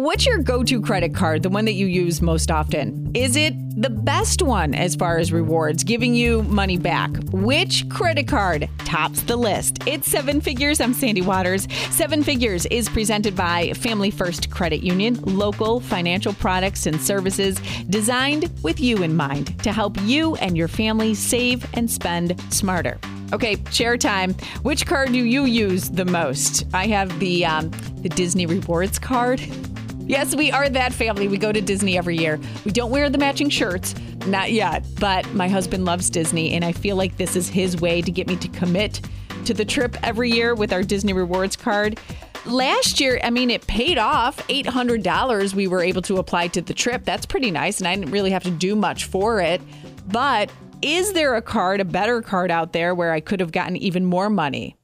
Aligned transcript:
What's 0.00 0.24
your 0.24 0.38
go 0.38 0.64
to 0.64 0.80
credit 0.80 1.14
card, 1.14 1.42
the 1.42 1.50
one 1.50 1.66
that 1.66 1.74
you 1.74 1.84
use 1.84 2.22
most 2.22 2.50
often? 2.50 3.10
Is 3.12 3.36
it 3.36 3.52
the 3.78 3.90
best 3.90 4.40
one 4.40 4.74
as 4.74 4.96
far 4.96 5.18
as 5.18 5.30
rewards, 5.30 5.84
giving 5.84 6.14
you 6.14 6.42
money 6.44 6.78
back? 6.78 7.10
Which 7.32 7.86
credit 7.90 8.26
card 8.26 8.66
tops 8.86 9.20
the 9.20 9.36
list? 9.36 9.86
It's 9.86 10.10
Seven 10.10 10.40
Figures. 10.40 10.80
I'm 10.80 10.94
Sandy 10.94 11.20
Waters. 11.20 11.68
Seven 11.90 12.22
Figures 12.22 12.64
is 12.70 12.88
presented 12.88 13.36
by 13.36 13.74
Family 13.74 14.10
First 14.10 14.48
Credit 14.48 14.82
Union, 14.82 15.20
local 15.20 15.80
financial 15.80 16.32
products 16.32 16.86
and 16.86 16.98
services 16.98 17.60
designed 17.90 18.50
with 18.62 18.80
you 18.80 19.02
in 19.02 19.14
mind 19.14 19.62
to 19.64 19.70
help 19.70 20.00
you 20.04 20.34
and 20.36 20.56
your 20.56 20.68
family 20.68 21.12
save 21.12 21.66
and 21.74 21.90
spend 21.90 22.40
smarter. 22.50 22.98
Okay, 23.34 23.62
share 23.70 23.98
time. 23.98 24.32
Which 24.62 24.86
card 24.86 25.12
do 25.12 25.22
you 25.22 25.44
use 25.44 25.90
the 25.90 26.06
most? 26.06 26.64
I 26.72 26.86
have 26.86 27.20
the 27.20 27.44
um, 27.44 27.70
the 28.00 28.08
Disney 28.08 28.46
Rewards 28.46 28.98
card. 28.98 29.42
Yes, 30.10 30.34
we 30.34 30.50
are 30.50 30.68
that 30.68 30.92
family. 30.92 31.28
We 31.28 31.38
go 31.38 31.52
to 31.52 31.60
Disney 31.60 31.96
every 31.96 32.16
year. 32.16 32.40
We 32.64 32.72
don't 32.72 32.90
wear 32.90 33.08
the 33.08 33.16
matching 33.16 33.48
shirts, 33.48 33.94
not 34.26 34.50
yet, 34.50 34.84
but 34.98 35.32
my 35.34 35.46
husband 35.46 35.84
loves 35.84 36.10
Disney, 36.10 36.54
and 36.54 36.64
I 36.64 36.72
feel 36.72 36.96
like 36.96 37.16
this 37.16 37.36
is 37.36 37.48
his 37.48 37.80
way 37.80 38.02
to 38.02 38.10
get 38.10 38.26
me 38.26 38.34
to 38.34 38.48
commit 38.48 39.00
to 39.44 39.54
the 39.54 39.64
trip 39.64 39.96
every 40.02 40.28
year 40.28 40.56
with 40.56 40.72
our 40.72 40.82
Disney 40.82 41.12
Rewards 41.12 41.54
card. 41.54 42.00
Last 42.44 42.98
year, 42.98 43.20
I 43.22 43.30
mean, 43.30 43.50
it 43.50 43.64
paid 43.68 43.98
off 43.98 44.44
$800 44.48 45.54
we 45.54 45.68
were 45.68 45.80
able 45.80 46.02
to 46.02 46.16
apply 46.16 46.48
to 46.48 46.60
the 46.60 46.74
trip. 46.74 47.04
That's 47.04 47.24
pretty 47.24 47.52
nice, 47.52 47.78
and 47.78 47.86
I 47.86 47.94
didn't 47.94 48.10
really 48.10 48.32
have 48.32 48.42
to 48.42 48.50
do 48.50 48.74
much 48.74 49.04
for 49.04 49.40
it. 49.40 49.62
But 50.08 50.50
is 50.82 51.12
there 51.12 51.36
a 51.36 51.42
card, 51.42 51.80
a 51.80 51.84
better 51.84 52.20
card 52.20 52.50
out 52.50 52.72
there 52.72 52.96
where 52.96 53.12
I 53.12 53.20
could 53.20 53.38
have 53.38 53.52
gotten 53.52 53.76
even 53.76 54.04
more 54.04 54.28
money? 54.28 54.76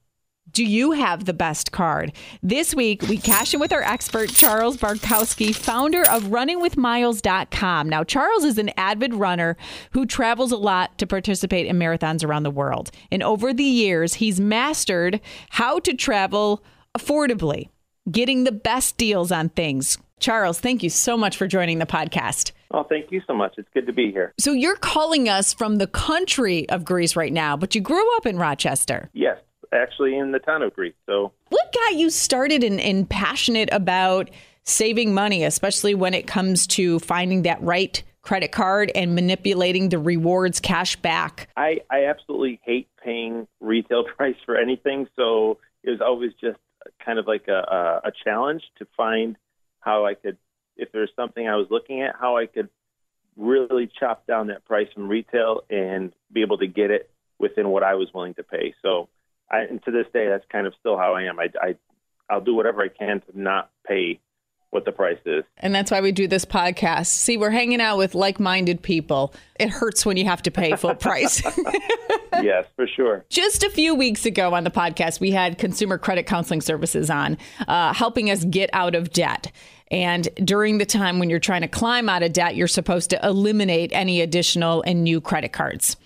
Do 0.56 0.64
you 0.64 0.92
have 0.92 1.26
the 1.26 1.34
best 1.34 1.70
card? 1.70 2.14
This 2.42 2.74
week, 2.74 3.02
we 3.02 3.18
cash 3.18 3.52
in 3.52 3.60
with 3.60 3.74
our 3.74 3.82
expert, 3.82 4.30
Charles 4.30 4.78
Barkowski, 4.78 5.54
founder 5.54 6.00
of 6.08 6.28
runningwithmiles.com. 6.28 7.90
Now, 7.90 8.04
Charles 8.04 8.42
is 8.42 8.56
an 8.56 8.70
avid 8.78 9.12
runner 9.12 9.58
who 9.90 10.06
travels 10.06 10.52
a 10.52 10.56
lot 10.56 10.96
to 10.96 11.06
participate 11.06 11.66
in 11.66 11.78
marathons 11.78 12.24
around 12.24 12.44
the 12.44 12.50
world. 12.50 12.90
And 13.12 13.22
over 13.22 13.52
the 13.52 13.64
years, 13.64 14.14
he's 14.14 14.40
mastered 14.40 15.20
how 15.50 15.78
to 15.80 15.92
travel 15.92 16.64
affordably, 16.96 17.68
getting 18.10 18.44
the 18.44 18.52
best 18.52 18.96
deals 18.96 19.30
on 19.30 19.50
things. 19.50 19.98
Charles, 20.20 20.58
thank 20.58 20.82
you 20.82 20.88
so 20.88 21.18
much 21.18 21.36
for 21.36 21.46
joining 21.46 21.80
the 21.80 21.84
podcast. 21.84 22.52
Oh, 22.70 22.82
thank 22.82 23.12
you 23.12 23.20
so 23.26 23.34
much. 23.34 23.56
It's 23.58 23.68
good 23.74 23.86
to 23.86 23.92
be 23.92 24.10
here. 24.10 24.32
So, 24.38 24.52
you're 24.52 24.76
calling 24.76 25.28
us 25.28 25.52
from 25.52 25.76
the 25.76 25.86
country 25.86 26.66
of 26.70 26.82
Greece 26.82 27.14
right 27.14 27.32
now, 27.32 27.58
but 27.58 27.74
you 27.74 27.82
grew 27.82 28.16
up 28.16 28.24
in 28.24 28.38
Rochester. 28.38 29.10
Yes, 29.12 29.36
actually 29.72 30.16
in 30.16 30.32
the 30.32 30.38
town 30.38 30.62
of 30.62 30.74
Greece. 30.74 30.94
So, 31.06 31.32
what 31.48 31.72
got 31.72 31.94
you 31.94 32.10
started 32.10 32.64
and, 32.64 32.80
and 32.80 33.08
passionate 33.08 33.68
about 33.72 34.30
saving 34.64 35.14
money, 35.14 35.44
especially 35.44 35.94
when 35.94 36.14
it 36.14 36.26
comes 36.26 36.66
to 36.68 36.98
finding 37.00 37.42
that 37.42 37.62
right 37.62 38.02
credit 38.22 38.50
card 38.50 38.90
and 38.94 39.14
manipulating 39.14 39.88
the 39.88 39.98
rewards 39.98 40.58
cash 40.58 40.96
back? 40.96 41.48
I, 41.56 41.80
I 41.90 42.06
absolutely 42.06 42.60
hate 42.64 42.88
paying 43.02 43.46
retail 43.60 44.04
price 44.16 44.36
for 44.44 44.56
anything. 44.56 45.08
So, 45.16 45.58
it 45.82 45.90
was 45.90 46.00
always 46.00 46.32
just 46.40 46.58
kind 47.04 47.18
of 47.18 47.26
like 47.26 47.48
a, 47.48 47.52
a, 47.52 48.08
a 48.08 48.12
challenge 48.24 48.62
to 48.78 48.86
find 48.96 49.36
how 49.80 50.06
I 50.06 50.14
could, 50.14 50.36
if 50.76 50.90
there's 50.92 51.10
something 51.16 51.46
I 51.46 51.56
was 51.56 51.68
looking 51.70 52.02
at, 52.02 52.16
how 52.18 52.36
I 52.36 52.46
could 52.46 52.68
really 53.36 53.88
chop 53.98 54.26
down 54.26 54.48
that 54.48 54.64
price 54.64 54.88
from 54.94 55.08
retail 55.08 55.62
and 55.70 56.12
be 56.32 56.42
able 56.42 56.58
to 56.58 56.66
get 56.66 56.90
it 56.90 57.10
within 57.38 57.68
what 57.68 57.82
I 57.82 57.94
was 57.94 58.08
willing 58.12 58.34
to 58.34 58.42
pay. 58.42 58.74
So 58.82 59.08
I, 59.50 59.60
and 59.60 59.82
to 59.84 59.90
this 59.90 60.06
day, 60.12 60.28
that's 60.28 60.44
kind 60.50 60.66
of 60.66 60.74
still 60.80 60.96
how 60.96 61.14
I 61.14 61.24
am. 61.24 61.38
I, 61.38 61.50
I, 61.60 61.76
I'll 62.28 62.40
do 62.40 62.54
whatever 62.54 62.82
I 62.82 62.88
can 62.88 63.20
to 63.20 63.40
not 63.40 63.70
pay 63.86 64.20
what 64.70 64.84
the 64.84 64.92
price 64.92 65.18
is. 65.24 65.44
And 65.58 65.74
that's 65.74 65.90
why 65.90 66.00
we 66.00 66.12
do 66.12 66.26
this 66.26 66.44
podcast. 66.44 67.06
See, 67.06 67.36
we're 67.36 67.50
hanging 67.50 67.80
out 67.80 67.98
with 67.98 68.14
like 68.14 68.40
minded 68.40 68.82
people. 68.82 69.32
It 69.58 69.70
hurts 69.70 70.04
when 70.04 70.16
you 70.16 70.24
have 70.26 70.42
to 70.42 70.50
pay 70.50 70.74
full 70.76 70.94
price. 70.94 71.42
yes, 72.42 72.66
for 72.74 72.86
sure. 72.86 73.24
Just 73.30 73.62
a 73.62 73.70
few 73.70 73.94
weeks 73.94 74.26
ago 74.26 74.54
on 74.54 74.64
the 74.64 74.70
podcast, 74.70 75.20
we 75.20 75.30
had 75.30 75.56
Consumer 75.56 75.98
Credit 75.98 76.26
Counseling 76.26 76.60
Services 76.60 77.08
on, 77.08 77.38
uh, 77.68 77.94
helping 77.94 78.30
us 78.30 78.44
get 78.44 78.68
out 78.72 78.94
of 78.94 79.12
debt. 79.12 79.50
And 79.90 80.28
during 80.44 80.78
the 80.78 80.86
time 80.86 81.18
when 81.18 81.30
you're 81.30 81.38
trying 81.38 81.62
to 81.62 81.68
climb 81.68 82.08
out 82.08 82.22
of 82.22 82.32
debt, 82.32 82.56
you're 82.56 82.66
supposed 82.66 83.10
to 83.10 83.26
eliminate 83.26 83.92
any 83.92 84.20
additional 84.20 84.82
and 84.82 85.04
new 85.04 85.20
credit 85.20 85.52
cards. 85.52 85.96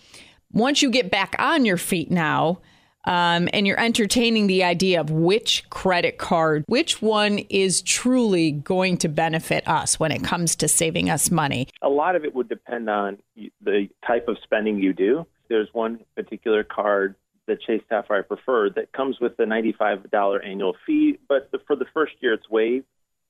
Once 0.53 0.83
you 0.83 0.91
get 0.91 1.11
back 1.11 1.35
on 1.39 1.65
your 1.65 1.77
feet 1.77 2.11
now, 2.11 2.61
um, 3.05 3.49
and 3.53 3.67
you're 3.67 3.81
entertaining 3.81 4.47
the 4.47 4.65
idea 4.65 5.01
of 5.01 5.11
which 5.11 5.69
credit 5.71 6.19
card, 6.19 6.65
which 6.67 7.01
one 7.01 7.39
is 7.51 7.83
truly 7.83 8.53
going 8.53 8.99
to 8.99 9.09
benefit 9.09 9.67
us 9.67 9.99
when 9.99 10.13
it 10.13 10.23
comes 10.23 10.57
to 10.57 10.69
saving 10.69 11.09
us 11.11 11.31
money? 11.31 11.69
A 11.83 11.89
lot 11.89 12.17
of 12.17 12.25
it 12.25 12.35
would 12.35 12.49
depend 12.49 12.91
on 12.91 13.19
the 13.63 13.89
type 14.07 14.29
of 14.29 14.37
spending 14.43 14.79
you 14.79 14.93
do. 14.93 15.27
There's 15.49 15.69
one 15.73 16.01
particular 16.15 16.63
card 16.63 17.15
the 17.47 17.57
Chase 17.57 17.83
Sapphire 17.89 18.23
Preferred 18.23 18.77
that 18.77 18.93
comes 18.93 19.19
with 19.21 19.37
the 19.37 19.43
$95 19.45 20.47
annual 20.47 20.77
fee, 20.87 21.19
but 21.29 21.51
the, 21.51 21.59
for 21.67 21.75
the 21.75 21.87
first 21.93 22.13
year 22.21 22.35
it's 22.35 22.49
waived, 22.49 22.87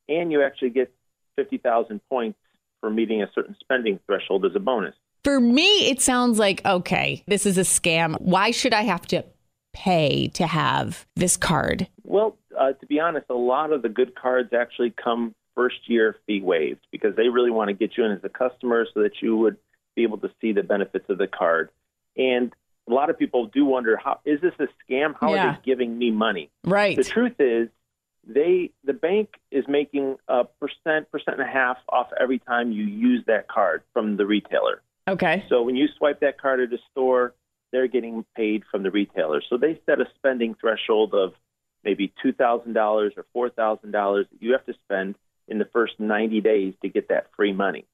and 0.09 0.31
you 0.31 0.43
actually 0.43 0.71
get 0.71 0.93
50,000 1.37 2.01
points 2.09 2.39
for 2.81 2.91
meeting 2.91 3.23
a 3.23 3.31
certain 3.35 3.57
spending 3.61 3.99
threshold 4.07 4.45
as 4.45 4.53
a 4.55 4.59
bonus. 4.59 4.95
For 5.25 5.41
me, 5.41 5.91
it 5.91 6.01
sounds 6.01 6.39
like 6.39 6.65
okay, 6.65 7.23
this 7.27 7.45
is 7.45 7.59
a 7.59 7.63
scam. 7.63 8.19
Why 8.21 8.51
should 8.51 8.73
I 8.73 8.83
have 8.83 9.07
to 9.09 9.25
pay 9.81 10.29
to 10.29 10.47
have 10.47 11.07
this 11.17 11.39
card? 11.39 11.89
Well, 12.05 12.37
uh, 12.59 12.73
to 12.73 12.87
be 12.87 13.01
honest, 13.01 13.27
a 13.31 13.35
lot 13.35 13.73
of 13.73 13.81
the 13.81 13.89
good 13.89 14.15
cards 14.15 14.53
actually 14.53 14.91
come 15.03 15.35
first 15.55 15.89
year 15.89 16.17
fee 16.27 16.43
waived 16.43 16.87
because 16.93 17.17
they 17.17 17.29
really 17.29 17.51
want 17.51 17.69
to 17.69 17.75
get 17.75 17.97
you 17.97 18.05
in 18.05 18.13
as 18.13 18.21
a 18.23 18.29
customer 18.29 18.87
so 18.93 19.03
that 19.03 19.23
you 19.23 19.37
would 19.37 19.57
be 19.97 20.03
able 20.03 20.19
to 20.19 20.31
see 20.41 20.53
the 20.53 20.63
benefits 20.63 21.07
of 21.09 21.17
the 21.17 21.27
card. 21.27 21.71
And 22.17 22.53
a 22.89 22.93
lot 22.93 23.09
of 23.09 23.19
people 23.19 23.47
do 23.47 23.65
wonder 23.65 23.97
how 23.97 24.21
is 24.27 24.41
this 24.43 24.53
a 24.59 24.67
scam? 24.85 25.15
How 25.19 25.33
yeah. 25.33 25.47
are 25.47 25.53
they 25.55 25.59
giving 25.65 25.97
me 25.97 26.11
money? 26.11 26.51
Right. 26.65 26.97
The 26.97 27.05
truth 27.05 27.37
is 27.39 27.69
they 28.27 28.73
the 28.85 28.93
bank 28.93 29.31
is 29.51 29.65
making 29.67 30.17
a 30.29 30.45
percent, 30.45 31.11
percent 31.11 31.41
and 31.41 31.49
a 31.49 31.51
half 31.51 31.79
off 31.89 32.09
every 32.21 32.39
time 32.39 32.71
you 32.71 32.85
use 32.85 33.25
that 33.29 33.49
card 33.49 33.83
from 33.95 34.19
the 34.19 34.27
retailer. 34.27 34.83
Okay. 35.09 35.45
So 35.49 35.63
when 35.63 35.77
you 35.77 35.89
swipe 35.97 36.21
that 36.21 36.39
card 36.39 36.61
at 36.61 36.73
a 36.73 36.79
store, 36.91 37.35
they're 37.73 37.89
getting 37.89 38.25
paid 38.37 38.65
from 38.71 38.83
the 38.83 38.91
retailer. 38.91 39.43
So 39.49 39.57
they 39.57 39.81
set 39.87 40.01
a 40.01 40.07
spending 40.17 40.55
threshold 40.55 41.15
of 41.15 41.33
maybe 41.85 42.13
$2,000 42.25 43.13
or 43.35 43.51
$4,000 43.51 44.29
that 44.31 44.43
you 44.43 44.53
have 44.53 44.67
to 44.67 44.75
spend 44.85 45.15
in 45.49 45.59
the 45.59 45.65
first 45.67 45.99
90 45.99 46.41
days 46.41 46.75
to 46.83 46.89
get 46.89 47.09
that 47.09 47.27
free 47.37 47.53
money. 47.53 47.87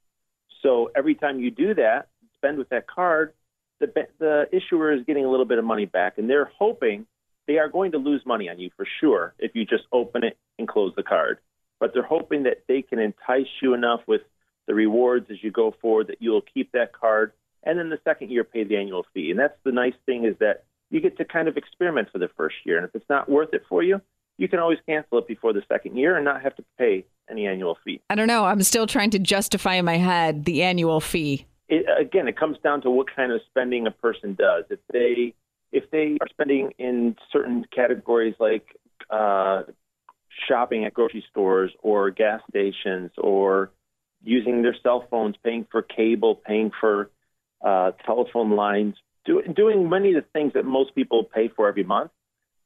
So 0.62 0.91
every 0.97 1.14
time 1.14 1.41
you 1.41 1.50
do 1.50 1.75
that, 1.75 2.09
spend 2.37 2.59
with 2.59 2.69
that 2.70 2.87
card, 2.87 3.32
the, 3.78 3.92
the 4.19 4.48
issuer 4.53 4.92
is 4.92 5.04
getting 5.04 5.25
a 5.25 5.31
little 5.31 5.47
bit 5.47 5.59
of 5.59 5.64
money 5.64 5.87
back, 5.87 6.19
and 6.19 6.28
they're 6.28 6.50
hoping 6.58 7.06
they 7.47 7.58
are 7.58 7.69
going 7.69 7.93
to 7.93 7.98
lose 7.98 8.22
money 8.26 8.48
on 8.48 8.58
you 8.58 8.70
for 8.76 8.87
sure 9.00 9.34
if 9.38 9.54
you 9.54 9.64
just 9.64 9.84
open 9.93 10.25
it 10.25 10.37
and 10.58 10.66
close 10.66 10.93
the 10.97 11.03
card. 11.03 11.38
But 11.78 11.93
they're 11.93 12.03
hoping 12.03 12.44
that 12.44 12.64
they 12.66 12.82
can 12.82 12.98
entice 12.98 13.47
you 13.62 13.75
enough 13.75 14.00
with 14.06 14.22
the 14.66 14.75
rewards 14.75 15.26
as 15.31 15.37
you 15.43 15.50
go 15.50 15.75
forward 15.81 16.08
that 16.08 16.16
you'll 16.20 16.43
keep 16.43 16.72
that 16.72 16.93
card 16.93 17.32
and 17.66 17.78
then 17.78 17.91
the 17.91 17.99
second 18.04 18.31
year 18.31 18.44
pay 18.44 18.65
the 18.65 18.77
annual 18.77 19.04
fee. 19.12 19.31
And 19.31 19.38
that's 19.38 19.59
the 19.65 19.72
nice 19.72 19.94
thing 20.06 20.25
is 20.25 20.37
that 20.38 20.65
you 20.88 21.00
get 21.00 21.19
to 21.19 21.25
kind 21.25 21.49
of 21.49 21.56
experiment 21.56 22.09
for 22.12 22.19
the 22.19 22.28
first 22.37 22.54
year. 22.65 22.78
And 22.78 22.87
if 22.87 22.94
it's 22.94 23.09
not 23.10 23.28
worth 23.28 23.53
it 23.53 23.65
for 23.69 23.82
you, 23.82 24.00
you 24.38 24.49
can 24.49 24.60
always 24.60 24.78
cancel 24.87 25.19
it 25.19 25.27
before 25.27 25.53
the 25.53 25.62
second 25.69 25.97
year 25.97 26.16
and 26.16 26.25
not 26.25 26.43
have 26.43 26.55
to 26.56 26.65
pay 26.78 27.05
any 27.28 27.47
annual 27.47 27.76
fee. 27.84 28.00
I 28.09 28.15
don't 28.15 28.28
know. 28.28 28.44
I'm 28.44 28.62
still 28.62 28.87
trying 28.87 29.10
to 29.10 29.19
justify 29.19 29.75
in 29.75 29.84
my 29.84 29.97
head 29.97 30.44
the 30.44 30.62
annual 30.62 31.00
fee. 31.00 31.47
It, 31.69 31.87
again, 32.00 32.28
it 32.28 32.38
comes 32.38 32.56
down 32.62 32.82
to 32.82 32.91
what 32.91 33.09
kind 33.15 33.32
of 33.32 33.41
spending 33.50 33.87
a 33.88 33.91
person 33.91 34.34
does. 34.34 34.65
If 34.71 34.78
they 34.93 35.34
if 35.72 35.91
they 35.91 36.16
are 36.21 36.28
spending 36.31 36.72
in 36.78 37.16
certain 37.32 37.66
categories 37.75 38.34
like 38.38 38.78
uh, 39.10 39.65
shopping 40.49 40.84
at 40.84 40.94
grocery 40.94 41.25
stores 41.28 41.72
or 41.82 42.10
gas 42.10 42.41
stations 42.49 43.10
or 43.19 43.72
using 44.23 44.62
their 44.62 44.76
cell 44.82 45.06
phones, 45.11 45.35
paying 45.43 45.67
for 45.70 45.82
cable, 45.82 46.37
paying 46.37 46.70
for 46.81 47.11
uh, 47.64 47.93
telephone 48.05 48.53
lines, 48.56 48.94
do, 49.25 49.43
doing 49.43 49.88
many 49.88 50.14
of 50.14 50.23
the 50.23 50.29
things 50.32 50.53
that 50.55 50.64
most 50.64 50.94
people 50.94 51.25
pay 51.25 51.49
for 51.49 51.69
every 51.69 51.85
month, 51.85 52.11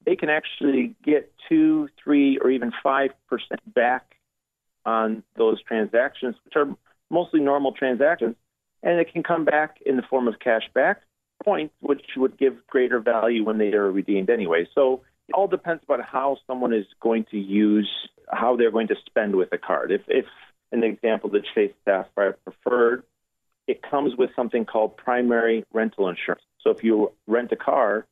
they 0.05 0.17
can 0.17 0.31
actually 0.31 0.95
get 1.05 1.33
two, 1.49 1.89
three, 2.03 2.39
or 2.39 2.51
even 2.51 2.73
five 2.83 3.11
percent 3.29 3.61
back 3.75 4.15
on 4.85 5.23
those 5.37 5.63
transactions, 5.63 6.35
which 6.45 6.55
are 6.57 6.75
mostly 7.11 7.41
normal 7.41 7.73
transactions, 7.73 8.35
and 8.83 8.99
it 8.99 9.13
can 9.13 9.23
come 9.23 9.45
back 9.45 9.79
in 9.85 9.97
the 9.97 10.03
form 10.03 10.27
of 10.27 10.39
cash 10.39 10.63
back 10.75 11.03
points, 11.45 11.75
which 11.81 12.03
would 12.17 12.39
give 12.39 12.67
greater 12.67 13.01
value 13.01 13.45
when 13.45 13.59
they 13.59 13.73
are 13.73 13.91
redeemed 13.91 14.31
anyway. 14.31 14.67
So 14.75 15.03
it 15.29 15.35
all 15.35 15.49
depends 15.49 15.83
about 15.85 16.05
how 16.05 16.39
someone 16.47 16.73
is 16.73 16.87
going 17.01 17.27
to 17.31 17.39
use, 17.39 17.91
how 18.31 18.57
they're 18.57 18.71
going 18.71 18.89
to 18.89 18.97
spend 19.07 19.37
with 19.37 19.53
a 19.53 19.59
card. 19.59 19.93
If, 19.93 20.03
if 20.09 20.27
an 20.73 20.83
example, 20.83 21.31
the 21.31 21.43
Chase 21.55 21.73
Sapphire 21.85 22.37
Preferred 22.45 23.03
it 23.71 23.83
comes 23.89 24.17
with 24.17 24.31
something 24.35 24.65
called 24.65 24.97
primary 24.97 25.65
rental 25.73 26.09
insurance. 26.09 26.43
So 26.61 26.71
if 26.71 26.83
you 26.83 27.13
rent 27.29 27.53
a 27.53 27.57
car, 27.57 28.05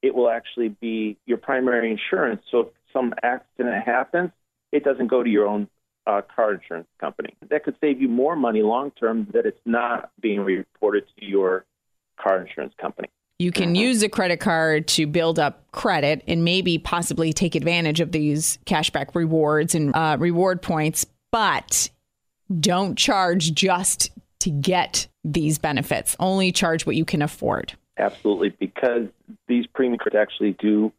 it 0.00 0.14
will 0.14 0.30
actually 0.30 0.70
be 0.70 1.18
your 1.26 1.36
primary 1.36 1.90
insurance. 1.90 2.40
So 2.50 2.60
if 2.60 2.66
some 2.94 3.12
accident 3.22 3.84
happens, 3.84 4.30
it 4.72 4.84
doesn't 4.84 5.08
go 5.08 5.22
to 5.22 5.28
your 5.28 5.46
own 5.46 5.68
uh, 6.06 6.22
car 6.34 6.54
insurance 6.54 6.88
company. 6.98 7.36
That 7.50 7.62
could 7.62 7.76
save 7.78 8.00
you 8.00 8.08
more 8.08 8.34
money 8.34 8.62
long 8.62 8.90
term 8.92 9.28
that 9.34 9.44
it's 9.44 9.60
not 9.66 10.10
being 10.18 10.40
reported 10.40 11.04
to 11.18 11.26
your 11.26 11.66
car 12.18 12.40
insurance 12.40 12.72
company. 12.80 13.08
You 13.38 13.52
can 13.52 13.74
use 13.74 14.02
a 14.02 14.08
credit 14.08 14.40
card 14.40 14.88
to 14.88 15.06
build 15.06 15.38
up 15.38 15.70
credit 15.72 16.24
and 16.26 16.42
maybe 16.42 16.78
possibly 16.78 17.34
take 17.34 17.54
advantage 17.54 18.00
of 18.00 18.12
these 18.12 18.58
cashback 18.64 19.14
rewards 19.14 19.74
and 19.74 19.94
uh, 19.94 20.16
reward 20.18 20.62
points, 20.62 21.04
but 21.30 21.90
don't 22.60 22.96
charge 22.96 23.52
just 23.52 24.10
to 24.42 24.50
get 24.50 25.08
these 25.24 25.58
benefits. 25.58 26.16
Only 26.20 26.52
charge 26.52 26.86
what 26.86 26.96
you 26.96 27.04
can 27.04 27.22
afford. 27.22 27.74
Absolutely, 27.98 28.50
because 28.50 29.08
these 29.48 29.66
premium 29.66 29.98
cards 29.98 30.16
actually 30.16 30.56
do. 30.58 30.92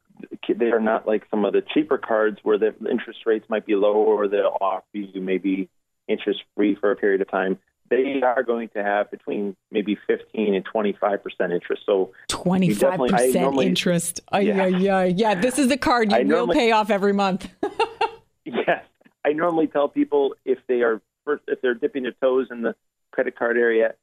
They 0.48 0.68
are 0.68 0.80
not 0.80 1.08
like 1.08 1.24
some 1.30 1.44
of 1.44 1.54
the 1.54 1.64
cheaper 1.74 1.98
cards 1.98 2.38
where 2.44 2.58
the 2.58 2.74
interest 2.90 3.20
rates 3.26 3.46
might 3.50 3.66
be 3.66 3.76
lower 3.76 3.96
or 3.96 4.28
they'll 4.28 4.58
offer 4.62 4.86
you 4.94 5.22
maybe 5.22 5.70
interest 6.08 6.42
free 6.56 6.76
for 6.76 6.92
a 6.92 6.96
period 6.96 7.22
of 7.22 7.30
time 7.30 7.58
they 7.90 8.22
are 8.24 8.44
going 8.44 8.70
to 8.70 8.84
have 8.84 9.12
between 9.12 9.56
maybe 9.72 9.98
15 10.08 10.56
and 10.56 10.66
25 10.66 11.24
percent 11.24 11.54
interest. 11.54 11.84
So 11.86 12.12
25 12.30 13.00
percent 13.10 13.62
interest. 13.62 14.22
Yeah. 14.34 14.66
yeah, 14.68 15.04
yeah. 15.04 15.36
This 15.36 15.60
is 15.60 15.68
the 15.68 15.78
card 15.78 16.12
you 16.12 16.18
I 16.18 16.22
will 16.22 16.30
normally, 16.30 16.56
pay 16.56 16.72
off 16.72 16.90
every 16.90 17.14
month. 17.14 17.48
yes, 18.46 18.84
I 19.26 19.32
normally 19.34 19.68
tell 19.68 19.88
people 19.88 20.36
if 20.44 20.60
they 20.68 20.82
are 20.82 21.02
if 21.48 21.62
they're 21.62 21.76
dipping 21.76 22.04
their 22.04 22.14
toes 22.14 22.48
in 22.52 22.62
the 22.62 22.76
credit 23.14 23.38
card 23.38 23.58
area, 23.58 23.94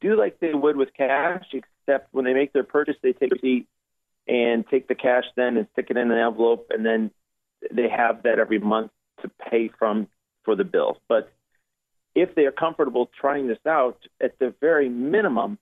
do 0.00 0.16
like 0.16 0.38
they 0.40 0.52
would 0.52 0.76
with 0.76 0.92
cash, 0.94 1.46
except 1.52 2.12
when 2.12 2.24
they 2.24 2.34
make 2.34 2.52
their 2.52 2.64
purchase, 2.64 2.96
they 3.02 3.12
take 3.12 3.32
a 3.32 3.34
receipt 3.34 3.66
and 4.26 4.66
take 4.68 4.88
the 4.88 4.94
cash 4.94 5.24
then 5.36 5.56
and 5.56 5.66
stick 5.72 5.86
it 5.88 5.96
in 5.96 6.10
an 6.10 6.18
envelope, 6.18 6.66
and 6.70 6.84
then 6.84 7.10
they 7.72 7.88
have 7.88 8.24
that 8.24 8.38
every 8.38 8.58
month 8.58 8.90
to 9.22 9.30
pay 9.50 9.70
from 9.78 10.06
for 10.44 10.54
the 10.54 10.64
bill. 10.64 10.98
But 11.08 11.32
if 12.14 12.34
they 12.34 12.44
are 12.46 12.52
comfortable 12.52 13.10
trying 13.20 13.48
this 13.48 13.58
out, 13.66 13.98
at 14.20 14.38
the 14.38 14.54
very 14.60 14.88
minimum, 14.88 15.58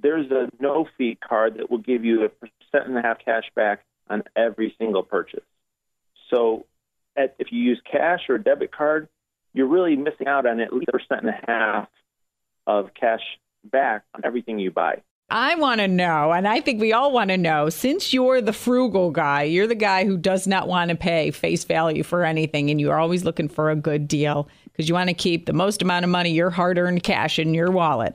there's 0.00 0.30
a 0.30 0.48
no 0.60 0.88
fee 0.96 1.16
card 1.16 1.58
that 1.58 1.70
will 1.70 1.78
give 1.78 2.04
you 2.04 2.24
a 2.24 2.28
percent 2.28 2.88
and 2.88 2.96
a 2.96 3.02
half 3.02 3.18
cash 3.24 3.44
back 3.54 3.84
on 4.08 4.22
every 4.34 4.74
single 4.78 5.02
purchase. 5.02 5.44
So 6.30 6.66
at, 7.16 7.34
if 7.38 7.52
you 7.52 7.60
use 7.60 7.80
cash 7.90 8.20
or 8.28 8.36
a 8.36 8.42
debit 8.42 8.72
card, 8.72 9.08
you're 9.52 9.66
really 9.66 9.96
missing 9.96 10.26
out 10.26 10.46
on 10.46 10.60
at 10.60 10.72
least 10.72 10.88
a 10.88 10.92
percent 10.92 11.22
and 11.22 11.30
a 11.30 11.40
half 11.46 11.88
of 12.66 12.94
cash 12.94 13.22
back 13.64 14.04
on 14.14 14.22
everything 14.24 14.58
you 14.58 14.70
buy. 14.70 15.02
I 15.28 15.56
want 15.56 15.80
to 15.80 15.88
know, 15.88 16.30
and 16.32 16.46
I 16.46 16.60
think 16.60 16.80
we 16.80 16.92
all 16.92 17.10
want 17.10 17.30
to 17.30 17.36
know, 17.36 17.68
since 17.68 18.12
you're 18.12 18.40
the 18.40 18.52
frugal 18.52 19.10
guy, 19.10 19.42
you're 19.42 19.66
the 19.66 19.74
guy 19.74 20.04
who 20.04 20.16
does 20.16 20.46
not 20.46 20.68
want 20.68 20.90
to 20.90 20.96
pay 20.96 21.32
face 21.32 21.64
value 21.64 22.04
for 22.04 22.24
anything, 22.24 22.70
and 22.70 22.80
you're 22.80 22.98
always 22.98 23.24
looking 23.24 23.48
for 23.48 23.70
a 23.70 23.76
good 23.76 24.06
deal 24.06 24.48
because 24.66 24.88
you 24.88 24.94
want 24.94 25.08
to 25.08 25.14
keep 25.14 25.46
the 25.46 25.52
most 25.52 25.82
amount 25.82 26.04
of 26.04 26.10
money, 26.10 26.30
your 26.30 26.50
hard 26.50 26.78
earned 26.78 27.02
cash 27.02 27.40
in 27.40 27.54
your 27.54 27.72
wallet. 27.72 28.14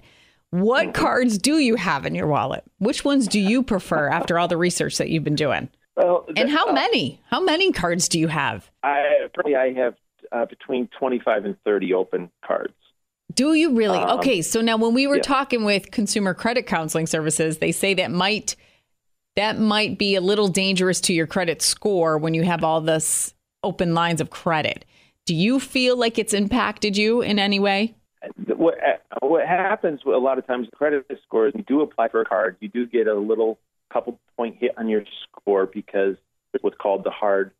What 0.51 0.87
mm-hmm. 0.87 1.03
cards 1.03 1.37
do 1.37 1.57
you 1.57 1.75
have 1.75 2.05
in 2.05 2.15
your 2.15 2.27
wallet? 2.27 2.63
Which 2.77 3.03
ones 3.03 3.27
do 3.27 3.39
you 3.39 3.61
prefer 3.61 4.07
after 4.07 4.39
all 4.39 4.47
the 4.47 4.57
research 4.57 4.97
that 4.97 5.09
you've 5.09 5.23
been 5.23 5.35
doing? 5.35 5.69
Well, 5.97 6.25
and 6.37 6.49
how 6.49 6.69
uh, 6.69 6.73
many? 6.73 7.21
How 7.29 7.41
many 7.41 7.73
cards 7.73 8.07
do 8.07 8.19
you 8.19 8.27
have? 8.27 8.69
I 8.83 9.27
I 9.45 9.73
have 9.75 9.95
uh, 10.31 10.45
between 10.45 10.87
25 10.97 11.45
and 11.45 11.57
30 11.65 11.93
open 11.93 12.31
cards. 12.45 12.73
Do 13.33 13.53
you 13.53 13.75
really? 13.75 13.99
Um, 13.99 14.19
okay, 14.19 14.41
so 14.41 14.61
now 14.61 14.77
when 14.77 14.93
we 14.93 15.07
were 15.07 15.17
yeah. 15.17 15.21
talking 15.23 15.63
with 15.63 15.91
consumer 15.91 16.33
credit 16.33 16.67
counseling 16.67 17.07
services, 17.07 17.59
they 17.59 17.71
say 17.71 17.93
that 17.95 18.11
might 18.11 18.55
that 19.35 19.59
might 19.59 19.97
be 19.97 20.15
a 20.15 20.21
little 20.21 20.47
dangerous 20.47 20.99
to 21.01 21.13
your 21.13 21.27
credit 21.27 21.61
score 21.61 22.17
when 22.17 22.33
you 22.33 22.43
have 22.43 22.63
all 22.63 22.81
this 22.81 23.33
open 23.63 23.93
lines 23.93 24.21
of 24.21 24.29
credit. 24.29 24.85
Do 25.25 25.35
you 25.35 25.59
feel 25.59 25.95
like 25.95 26.17
it's 26.17 26.33
impacted 26.33 26.97
you 26.97 27.21
in 27.21 27.39
any 27.39 27.59
way? 27.59 27.95
What, 28.47 28.75
what 29.21 29.47
happens 29.47 30.01
a 30.05 30.09
lot 30.09 30.37
of 30.37 30.45
times, 30.45 30.67
credit 30.75 31.05
scores, 31.23 31.53
you 31.55 31.63
do 31.63 31.81
apply 31.81 32.09
for 32.09 32.21
a 32.21 32.25
card, 32.25 32.57
you 32.59 32.69
do 32.69 32.85
get 32.85 33.07
a 33.07 33.15
little 33.15 33.57
couple 33.91 34.19
point 34.37 34.57
hit 34.59 34.71
on 34.77 34.87
your 34.87 35.03
score 35.23 35.65
because 35.65 36.15
it's 36.53 36.63
what's 36.63 36.77
called 36.77 37.03
the 37.03 37.11
hard 37.11 37.51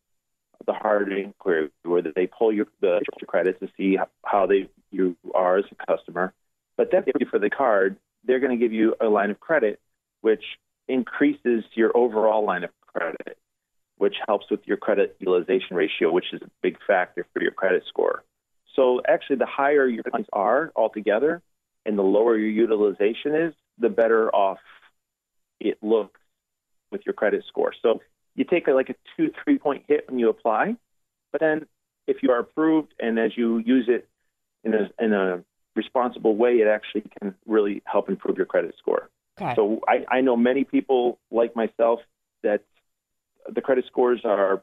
the 0.65 0.73
hard 0.73 1.11
inquiry, 1.11 1.69
where 1.83 2.01
they 2.01 2.27
pull 2.27 2.53
your 2.53 2.67
the 2.79 3.01
credit 3.27 3.59
to 3.59 3.69
see 3.77 3.97
how 4.25 4.45
they 4.45 4.69
you 4.91 5.15
are 5.33 5.57
as 5.57 5.65
a 5.71 5.85
customer. 5.85 6.33
But 6.77 6.91
then 6.91 7.03
for 7.29 7.39
the 7.39 7.49
card, 7.49 7.97
they're 8.25 8.39
going 8.39 8.57
to 8.57 8.63
give 8.63 8.73
you 8.73 8.95
a 8.99 9.07
line 9.07 9.31
of 9.31 9.39
credit, 9.39 9.79
which 10.21 10.43
increases 10.87 11.63
your 11.73 11.95
overall 11.95 12.45
line 12.45 12.63
of 12.63 12.69
credit, 12.85 13.37
which 13.97 14.15
helps 14.27 14.49
with 14.49 14.61
your 14.65 14.77
credit 14.77 15.15
utilization 15.19 15.75
ratio, 15.75 16.11
which 16.11 16.33
is 16.33 16.41
a 16.41 16.49
big 16.61 16.77
factor 16.85 17.25
for 17.33 17.41
your 17.41 17.51
credit 17.51 17.83
score. 17.87 18.23
So 18.75 19.01
actually, 19.07 19.37
the 19.37 19.45
higher 19.45 19.87
your 19.87 20.03
points 20.03 20.29
are 20.33 20.71
altogether, 20.75 21.41
and 21.85 21.97
the 21.97 22.03
lower 22.03 22.37
your 22.37 22.49
utilization 22.49 23.35
is, 23.35 23.53
the 23.77 23.89
better 23.89 24.33
off 24.33 24.59
it 25.59 25.77
looks 25.81 26.19
with 26.91 27.01
your 27.05 27.13
credit 27.13 27.43
score. 27.47 27.73
So 27.81 28.01
you 28.35 28.43
take 28.43 28.67
a, 28.67 28.71
like 28.71 28.89
a 28.89 28.95
two, 29.17 29.31
three 29.43 29.57
point 29.57 29.83
hit 29.87 30.09
when 30.09 30.19
you 30.19 30.29
apply, 30.29 30.75
but 31.31 31.41
then 31.41 31.65
if 32.07 32.23
you 32.23 32.31
are 32.31 32.39
approved 32.39 32.93
and 32.99 33.19
as 33.19 33.31
you 33.35 33.59
use 33.59 33.85
it 33.87 34.07
in 34.63 34.73
a, 34.73 34.89
in 35.03 35.13
a 35.13 35.43
responsible 35.75 36.35
way, 36.35 36.55
it 36.55 36.67
actually 36.67 37.03
can 37.19 37.35
really 37.45 37.81
help 37.85 38.09
improve 38.09 38.37
your 38.37 38.45
credit 38.45 38.75
score. 38.77 39.09
Okay. 39.39 39.53
So 39.55 39.81
I, 39.87 40.05
I 40.09 40.21
know 40.21 40.35
many 40.35 40.63
people 40.63 41.19
like 41.31 41.55
myself 41.55 41.99
that 42.43 42.63
the 43.53 43.61
credit 43.61 43.85
scores 43.87 44.21
are 44.23 44.61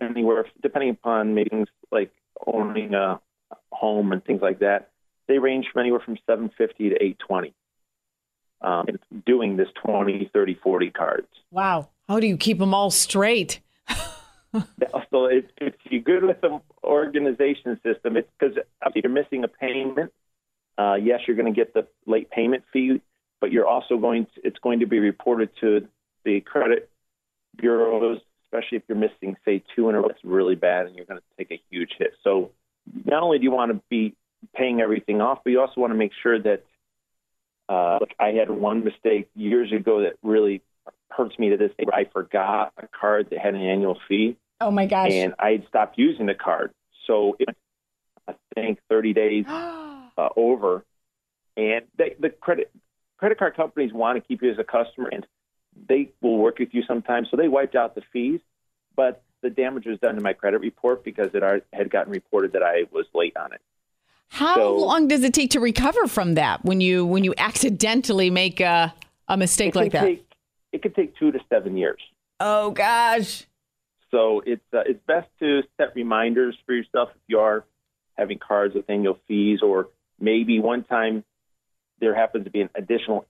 anywhere, 0.00 0.46
depending 0.62 0.90
upon 0.90 1.34
things 1.34 1.68
like 1.90 2.12
owning 2.46 2.94
a 2.94 3.20
home 3.72 4.12
and 4.12 4.24
things 4.24 4.42
like 4.42 4.60
that, 4.60 4.90
they 5.26 5.38
range 5.38 5.66
from 5.72 5.80
anywhere 5.80 6.00
from 6.00 6.16
750 6.26 6.90
to 6.90 6.94
820. 6.96 7.54
Um, 8.62 8.86
doing 9.24 9.56
this 9.56 9.68
20, 9.82 10.30
30, 10.34 10.58
40 10.62 10.90
cards. 10.90 11.28
Wow. 11.50 11.88
How 12.10 12.18
do 12.18 12.26
you 12.26 12.36
keep 12.36 12.58
them 12.58 12.74
all 12.74 12.90
straight? 12.90 13.60
so 14.52 15.26
if, 15.26 15.44
if 15.58 15.74
you're 15.84 16.02
good 16.02 16.24
with 16.24 16.40
the 16.40 16.60
organization 16.82 17.78
system, 17.84 18.16
it's 18.16 18.28
because 18.36 18.56
if 18.56 18.96
you're 18.96 19.12
missing 19.12 19.44
a 19.44 19.48
payment, 19.48 20.12
uh, 20.76 20.96
yes, 21.00 21.20
you're 21.28 21.36
going 21.36 21.54
to 21.54 21.56
get 21.56 21.72
the 21.72 21.86
late 22.06 22.28
payment 22.28 22.64
fee, 22.72 23.00
but 23.40 23.52
you're 23.52 23.68
also 23.68 23.96
going 23.96 24.26
to, 24.34 24.40
it's 24.42 24.58
going 24.58 24.80
to 24.80 24.86
be 24.86 24.98
reported 24.98 25.50
to 25.60 25.86
the 26.24 26.40
credit 26.40 26.90
bureaus, 27.56 28.18
especially 28.46 28.78
if 28.78 28.82
you're 28.88 28.98
missing, 28.98 29.36
say, 29.44 29.62
two 29.76 29.88
in 29.88 29.94
a 29.94 30.00
row. 30.00 30.08
That's 30.08 30.24
really 30.24 30.56
bad, 30.56 30.86
and 30.86 30.96
you're 30.96 31.06
going 31.06 31.20
to 31.20 31.36
take 31.38 31.52
a 31.52 31.62
huge 31.70 31.92
hit. 31.96 32.14
So 32.24 32.50
not 33.04 33.22
only 33.22 33.38
do 33.38 33.44
you 33.44 33.52
want 33.52 33.70
to 33.70 33.80
be 33.88 34.16
paying 34.52 34.80
everything 34.80 35.20
off, 35.20 35.42
but 35.44 35.50
you 35.50 35.60
also 35.60 35.80
want 35.80 35.92
to 35.92 35.96
make 35.96 36.12
sure 36.24 36.42
that. 36.42 36.64
Uh, 37.68 38.00
I 38.18 38.30
had 38.30 38.50
one 38.50 38.82
mistake 38.82 39.28
years 39.36 39.70
ago 39.72 40.00
that 40.00 40.14
really 40.24 40.60
hurts 41.10 41.38
me 41.38 41.50
to 41.50 41.56
this 41.56 41.72
day. 41.78 41.86
I 41.92 42.04
forgot 42.04 42.72
a 42.78 42.86
card 42.88 43.28
that 43.30 43.38
had 43.38 43.54
an 43.54 43.62
annual 43.62 43.98
fee. 44.08 44.36
Oh 44.60 44.70
my 44.70 44.86
gosh! 44.86 45.10
And 45.12 45.34
I 45.38 45.52
had 45.52 45.66
stopped 45.68 45.98
using 45.98 46.26
the 46.26 46.34
card, 46.34 46.72
so 47.06 47.36
it, 47.38 47.48
I 48.28 48.34
think 48.54 48.78
30 48.88 49.14
days 49.14 49.44
uh, 49.48 50.28
over, 50.36 50.84
and 51.56 51.84
they, 51.96 52.14
the 52.18 52.30
credit 52.30 52.70
credit 53.18 53.38
card 53.38 53.56
companies 53.56 53.92
want 53.92 54.16
to 54.16 54.26
keep 54.26 54.42
you 54.42 54.50
as 54.50 54.58
a 54.58 54.64
customer, 54.64 55.08
and 55.10 55.26
they 55.88 56.10
will 56.20 56.38
work 56.38 56.58
with 56.58 56.70
you 56.72 56.82
sometimes. 56.86 57.28
So 57.30 57.36
they 57.36 57.48
wiped 57.48 57.74
out 57.74 57.94
the 57.94 58.02
fees, 58.12 58.40
but 58.96 59.22
the 59.42 59.50
damage 59.50 59.86
was 59.86 59.98
done 59.98 60.16
to 60.16 60.20
my 60.20 60.32
credit 60.32 60.60
report 60.60 61.04
because 61.04 61.28
it 61.34 61.42
had 61.72 61.90
gotten 61.90 62.12
reported 62.12 62.52
that 62.52 62.62
I 62.62 62.84
was 62.90 63.06
late 63.14 63.36
on 63.36 63.52
it. 63.52 63.60
How 64.28 64.54
so, 64.54 64.76
long 64.76 65.08
does 65.08 65.24
it 65.24 65.34
take 65.34 65.50
to 65.50 65.60
recover 65.60 66.06
from 66.06 66.34
that 66.34 66.64
when 66.64 66.80
you 66.80 67.04
when 67.04 67.24
you 67.24 67.34
accidentally 67.36 68.30
make 68.30 68.60
a 68.60 68.94
a 69.28 69.36
mistake 69.36 69.74
like 69.74 69.92
that? 69.92 70.04
Take, 70.04 70.29
it 70.72 70.82
could 70.82 70.94
take 70.94 71.16
two 71.16 71.32
to 71.32 71.40
seven 71.48 71.76
years. 71.76 72.00
Oh 72.38 72.70
gosh. 72.70 73.46
So 74.10 74.42
it's 74.44 74.62
uh, 74.72 74.82
it's 74.86 75.00
best 75.06 75.28
to 75.40 75.62
set 75.76 75.94
reminders 75.94 76.56
for 76.66 76.74
yourself 76.74 77.10
if 77.14 77.22
you 77.28 77.38
are 77.38 77.64
having 78.14 78.38
cards 78.38 78.74
with 78.74 78.88
annual 78.88 79.18
fees, 79.28 79.60
or 79.62 79.88
maybe 80.18 80.60
one 80.60 80.84
time 80.84 81.24
there 82.00 82.14
happens 82.14 82.44
to 82.44 82.50
be 82.50 82.60
an 82.60 82.70
additional 82.74 83.26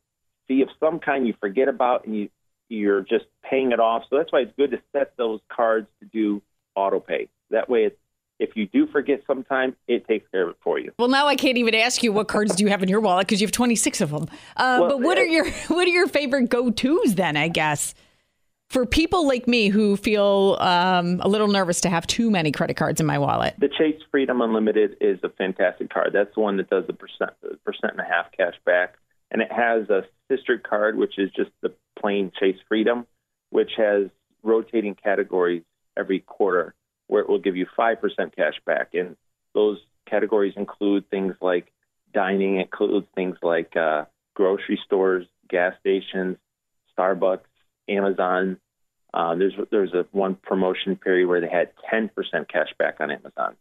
fee 0.48 0.62
of 0.62 0.68
some 0.78 0.98
kind 0.98 1.26
you 1.26 1.34
forget 1.40 1.68
about, 1.68 2.06
and 2.06 2.16
you 2.16 2.28
you're 2.68 3.02
just 3.02 3.24
paying 3.42 3.72
it 3.72 3.80
off. 3.80 4.04
So 4.08 4.16
that's 4.16 4.32
why 4.32 4.40
it's 4.40 4.52
good 4.56 4.70
to 4.70 4.80
set 4.92 5.16
those 5.16 5.40
cards 5.48 5.88
to 6.00 6.06
do 6.06 6.40
auto 6.74 7.00
pay. 7.00 7.28
That 7.50 7.68
way, 7.68 7.84
it's 7.84 7.98
if 8.40 8.56
you 8.56 8.66
do 8.66 8.86
forget 8.86 9.22
sometime, 9.26 9.76
it 9.86 10.06
takes 10.08 10.28
care 10.30 10.44
of 10.44 10.50
it 10.50 10.56
for 10.62 10.78
you. 10.78 10.90
Well, 10.98 11.08
now 11.08 11.26
I 11.26 11.36
can't 11.36 11.58
even 11.58 11.74
ask 11.74 12.02
you 12.02 12.12
what 12.12 12.26
cards 12.26 12.56
do 12.56 12.64
you 12.64 12.70
have 12.70 12.82
in 12.82 12.88
your 12.88 13.00
wallet 13.00 13.26
because 13.26 13.40
you 13.40 13.46
have 13.46 13.52
26 13.52 14.00
of 14.00 14.10
them. 14.10 14.26
Uh, 14.56 14.78
well, 14.80 14.88
but 14.88 15.00
what 15.00 15.18
are 15.18 15.26
your 15.26 15.48
what 15.68 15.86
are 15.86 15.90
your 15.90 16.08
favorite 16.08 16.48
go 16.48 16.70
tos 16.70 17.14
then? 17.14 17.36
I 17.36 17.48
guess 17.48 17.94
for 18.70 18.86
people 18.86 19.26
like 19.26 19.46
me 19.46 19.68
who 19.68 19.96
feel 19.96 20.56
um, 20.60 21.20
a 21.22 21.28
little 21.28 21.48
nervous 21.48 21.82
to 21.82 21.90
have 21.90 22.06
too 22.06 22.30
many 22.30 22.50
credit 22.50 22.76
cards 22.76 23.00
in 23.00 23.06
my 23.06 23.18
wallet. 23.18 23.54
The 23.58 23.68
Chase 23.68 24.00
Freedom 24.10 24.40
Unlimited 24.40 24.96
is 25.00 25.18
a 25.22 25.28
fantastic 25.28 25.90
card. 25.90 26.12
That's 26.12 26.34
the 26.34 26.40
one 26.40 26.56
that 26.56 26.70
does 26.70 26.86
the 26.86 26.94
percent 26.94 27.32
percent 27.64 27.92
and 27.92 28.00
a 28.00 28.04
half 28.04 28.32
cash 28.36 28.54
back, 28.64 28.94
and 29.30 29.42
it 29.42 29.52
has 29.52 29.90
a 29.90 30.04
sister 30.28 30.58
card 30.58 30.96
which 30.96 31.18
is 31.18 31.30
just 31.36 31.50
the 31.60 31.74
plain 32.00 32.32
Chase 32.40 32.58
Freedom, 32.68 33.06
which 33.50 33.72
has 33.76 34.08
rotating 34.42 34.94
categories 34.94 35.62
every 35.96 36.20
quarter 36.20 36.74
where 37.10 37.22
it 37.22 37.28
will 37.28 37.40
give 37.40 37.56
you 37.56 37.66
5% 37.76 37.96
cash 38.36 38.54
back. 38.64 38.90
And 38.94 39.16
those 39.52 39.78
categories 40.08 40.54
include 40.56 41.10
things 41.10 41.34
like 41.40 41.72
dining, 42.14 42.60
includes 42.60 43.08
things 43.16 43.36
like 43.42 43.76
uh, 43.76 44.04
grocery 44.34 44.78
stores, 44.86 45.26
gas 45.48 45.74
stations, 45.80 46.36
Starbucks, 46.96 47.40
Amazon. 47.88 48.58
Uh, 49.12 49.34
there's 49.34 49.54
there's 49.72 49.92
a 49.92 50.06
one 50.12 50.36
promotion 50.36 50.94
period 50.94 51.26
where 51.26 51.40
they 51.40 51.48
had 51.48 51.72
10% 51.92 52.10
cash 52.48 52.68
back 52.78 52.98
on 53.00 53.10
Amazon, 53.10 53.56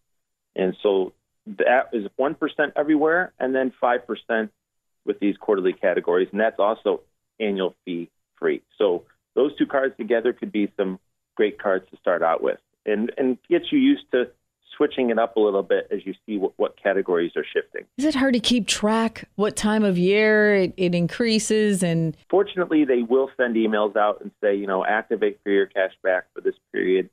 and 0.56 0.78
so 0.84 1.14
that 1.48 1.90
is 1.92 2.06
one 2.18 2.36
percent 2.36 2.74
everywhere, 2.76 3.34
and 3.40 3.56
then 3.56 3.74
five 3.82 4.06
percent 4.06 4.52
with 5.06 5.20
these 5.20 5.36
quarterly 5.38 5.74
categories, 5.74 6.28
and 6.32 6.40
that's 6.40 6.60
also 6.60 7.02
annual 7.40 7.76
fee 7.84 8.12
free. 8.38 8.62
So 8.78 9.06
those 9.34 9.58
two 9.58 9.66
cards 9.66 9.96
together 9.98 10.34
could 10.34 10.52
be 10.52 10.72
some 10.78 11.00
great 11.36 11.60
cards 11.60 11.90
to 11.90 11.98
start 11.98 12.22
out 12.22 12.44
with, 12.44 12.60
and 12.90 13.12
and 13.18 13.38
get 13.50 13.72
you 13.72 13.80
used 13.80 14.10
to 14.12 14.32
switching 14.78 15.10
it 15.10 15.20
up 15.20 15.36
a 15.36 15.40
little 15.40 15.64
bit 15.64 15.88
as 15.92 16.06
you 16.06 16.14
see 16.26 16.38
what, 16.38 16.54
what 16.56 16.82
categories 16.82 17.34
are 17.36 17.44
shifting. 17.54 17.86
Is 17.98 18.06
it 18.06 18.16
hard 18.16 18.34
to 18.34 18.40
keep 18.40 18.66
track 18.66 19.28
what 19.36 19.58
time 19.58 19.84
of 19.84 19.98
year 19.98 20.56
it, 20.56 20.74
it 20.78 20.96
increases? 20.96 21.84
And 21.84 22.16
fortunately, 22.30 22.86
they 22.86 23.02
will 23.04 23.30
send 23.36 23.56
emails 23.56 23.98
out 23.98 24.22
and 24.22 24.32
say, 24.42 24.56
you 24.56 24.68
know, 24.68 24.86
activate 24.86 25.40
for 25.44 25.50
your 25.50 25.66
cash 25.66 25.92
back 26.02 26.28
for 26.34 26.40
this 26.40 26.56
period. 26.72 27.10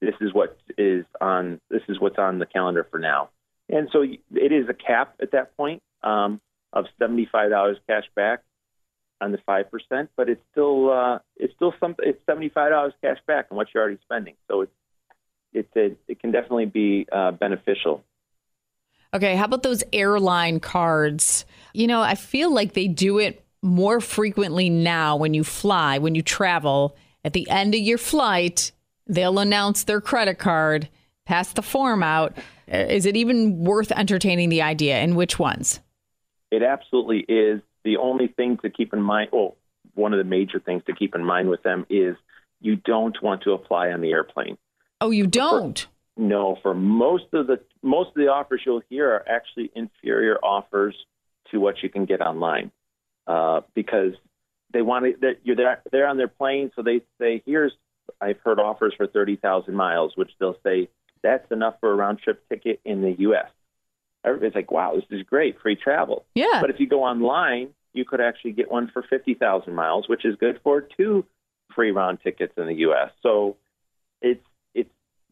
This 0.00 0.14
is 0.20 0.34
what 0.34 0.58
is 0.76 1.06
on. 1.20 1.58
This 1.70 1.82
is 1.88 1.98
what's 1.98 2.18
on 2.18 2.38
the 2.38 2.46
calendar 2.46 2.86
for 2.90 2.98
now. 2.98 3.30
And 3.68 3.88
so 3.92 4.02
it 4.02 4.52
is 4.52 4.68
a 4.68 4.74
cap 4.74 5.14
at 5.20 5.32
that 5.32 5.56
point 5.56 5.82
um, 6.02 6.40
of 6.72 6.84
seventy-five 6.98 7.48
dollars 7.48 7.78
cash 7.88 8.04
back 8.14 8.42
on 9.22 9.32
the 9.32 9.38
five 9.46 9.70
percent, 9.70 10.10
but 10.14 10.28
it's 10.28 10.42
still 10.52 10.92
uh, 10.92 11.18
it's 11.36 11.54
still 11.54 11.72
some 11.80 11.94
it's 12.00 12.20
seventy-five 12.26 12.70
dollars 12.70 12.92
cash 13.00 13.16
back 13.26 13.46
on 13.50 13.56
what 13.56 13.68
you're 13.72 13.82
already 13.82 13.98
spending. 14.04 14.34
So 14.48 14.60
it's 14.60 14.72
it's 15.56 15.76
a, 15.76 15.96
it 16.06 16.20
can 16.20 16.30
definitely 16.30 16.66
be 16.66 17.06
uh, 17.10 17.32
beneficial. 17.32 18.04
Okay, 19.14 19.34
how 19.34 19.46
about 19.46 19.62
those 19.62 19.82
airline 19.92 20.60
cards? 20.60 21.46
You 21.72 21.86
know, 21.86 22.02
I 22.02 22.14
feel 22.14 22.52
like 22.52 22.74
they 22.74 22.86
do 22.86 23.18
it 23.18 23.44
more 23.62 24.00
frequently 24.00 24.68
now 24.68 25.16
when 25.16 25.32
you 25.32 25.42
fly, 25.42 25.98
when 25.98 26.14
you 26.14 26.22
travel. 26.22 26.96
At 27.24 27.32
the 27.32 27.48
end 27.48 27.74
of 27.74 27.80
your 27.80 27.98
flight, 27.98 28.72
they'll 29.06 29.38
announce 29.38 29.84
their 29.84 30.00
credit 30.00 30.38
card, 30.38 30.88
pass 31.24 31.52
the 31.52 31.62
form 31.62 32.02
out. 32.02 32.36
Uh, 32.70 32.76
is 32.76 33.06
it 33.06 33.16
even 33.16 33.64
worth 33.64 33.90
entertaining 33.92 34.50
the 34.50 34.62
idea, 34.62 34.96
and 34.96 35.16
which 35.16 35.38
ones? 35.38 35.80
It 36.50 36.62
absolutely 36.62 37.20
is. 37.20 37.60
The 37.84 37.96
only 37.96 38.28
thing 38.28 38.58
to 38.58 38.70
keep 38.70 38.92
in 38.92 39.00
mind, 39.00 39.30
well, 39.32 39.56
one 39.94 40.12
of 40.12 40.18
the 40.18 40.24
major 40.24 40.60
things 40.60 40.82
to 40.86 40.92
keep 40.94 41.14
in 41.14 41.24
mind 41.24 41.48
with 41.48 41.62
them 41.62 41.86
is 41.88 42.16
you 42.60 42.76
don't 42.76 43.20
want 43.22 43.42
to 43.42 43.52
apply 43.52 43.92
on 43.92 44.00
the 44.00 44.10
airplane. 44.10 44.58
Oh, 45.00 45.10
you 45.10 45.26
don't? 45.26 45.80
For, 46.16 46.20
no, 46.20 46.58
for 46.62 46.74
most 46.74 47.26
of 47.32 47.46
the 47.46 47.60
most 47.82 48.08
of 48.08 48.14
the 48.14 48.28
offers 48.28 48.62
you'll 48.64 48.82
hear 48.88 49.10
are 49.10 49.28
actually 49.28 49.70
inferior 49.74 50.38
offers 50.42 50.96
to 51.50 51.60
what 51.60 51.82
you 51.82 51.88
can 51.88 52.06
get 52.06 52.20
online, 52.20 52.70
uh, 53.26 53.60
because 53.74 54.14
they 54.72 54.82
want 54.82 55.04
to. 55.04 55.14
That 55.20 55.40
you're 55.44 55.56
there. 55.56 55.82
They're 55.92 56.08
on 56.08 56.16
their 56.16 56.28
plane, 56.28 56.70
so 56.74 56.82
they 56.82 57.02
say, 57.20 57.42
"Here's." 57.44 57.72
I've 58.20 58.38
heard 58.44 58.60
offers 58.60 58.94
for 58.96 59.06
thirty 59.06 59.36
thousand 59.36 59.74
miles, 59.74 60.12
which 60.16 60.30
they'll 60.38 60.58
say 60.64 60.88
that's 61.22 61.50
enough 61.50 61.74
for 61.80 61.90
a 61.90 61.94
round 61.94 62.20
trip 62.20 62.48
ticket 62.48 62.80
in 62.84 63.02
the 63.02 63.12
U.S. 63.18 63.50
Everybody's 64.24 64.54
like, 64.54 64.70
"Wow, 64.70 64.94
this 64.94 65.04
is 65.10 65.26
great, 65.26 65.60
free 65.60 65.76
travel." 65.76 66.24
Yeah. 66.34 66.60
But 66.60 66.70
if 66.70 66.80
you 66.80 66.88
go 66.88 67.02
online, 67.02 67.70
you 67.92 68.04
could 68.04 68.20
actually 68.20 68.52
get 68.52 68.70
one 68.70 68.90
for 68.92 69.02
fifty 69.02 69.34
thousand 69.34 69.74
miles, 69.74 70.08
which 70.08 70.24
is 70.24 70.36
good 70.36 70.60
for 70.62 70.80
two 70.80 71.26
free 71.74 71.90
round 71.90 72.20
tickets 72.22 72.54
in 72.56 72.66
the 72.66 72.74
U.S. 72.74 73.10
So 73.22 73.56
it's 74.22 74.44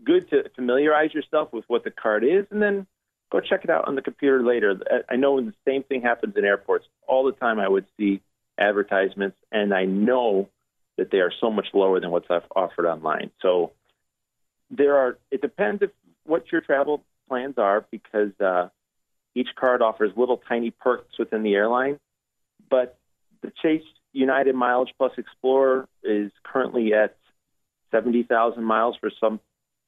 good 0.05 0.29
to 0.31 0.49
familiarize 0.55 1.15
yourself 1.15 1.53
with 1.53 1.65
what 1.69 1.85
the 1.85 1.91
card 1.91 2.25
is, 2.25 2.47
and 2.51 2.61
then 2.61 2.87
go 3.33 3.41
check 3.41 3.65
it 3.65 3.71
out 3.71 3.89
on 3.89 3.95
the 3.95 4.03
computer 4.03 4.43
later. 4.43 4.79
I 5.09 5.17
know 5.17 5.41
the 5.41 5.55
same 5.67 5.83
thing 5.83 6.03
happens 6.03 6.35
in 6.37 6.45
airports 6.45 6.87
all 7.09 7.25
the 7.25 7.33
time. 7.33 7.59
I 7.59 7.69
would 7.69 7.87
see 7.99 8.21
advertisements, 8.59 9.37
and 9.51 9.75
I 9.75 9.85
know 9.85 10.49
that 10.97 11.11
they 11.11 11.19
are 11.19 11.33
so 11.41 11.51
much 11.51 11.67
lower 11.73 11.99
than 12.01 12.11
what's 12.11 12.29
offered 12.55 12.87
online. 12.87 13.31
So 13.43 13.73
there 14.71 14.97
are. 14.97 15.19
It 15.31 15.41
depends 15.41 15.83
if 15.83 15.91
what 16.25 16.51
your 16.53 16.61
travel 16.61 17.03
plans 17.29 17.59
are, 17.59 17.85
because 17.91 18.39
uh, 18.41 18.69
each 19.35 19.49
card 19.57 19.83
offers 19.83 20.13
little 20.17 20.41
tiny 20.49 20.71
perks 20.71 21.19
within 21.19 21.43
the 21.43 21.55
airline. 21.55 21.99
But 22.71 22.97
the 23.43 23.53
Chase 23.63 23.83
United 24.13 24.55
Mileage 24.55 24.95
Plus 24.97 25.13
Explorer 25.19 25.89
is 26.03 26.31
currently 26.45 26.95
at 26.95 27.17
seventy 27.91 28.23
thousand 28.23 28.65
miles 28.65 28.97
for 29.01 29.11
some 29.21 29.41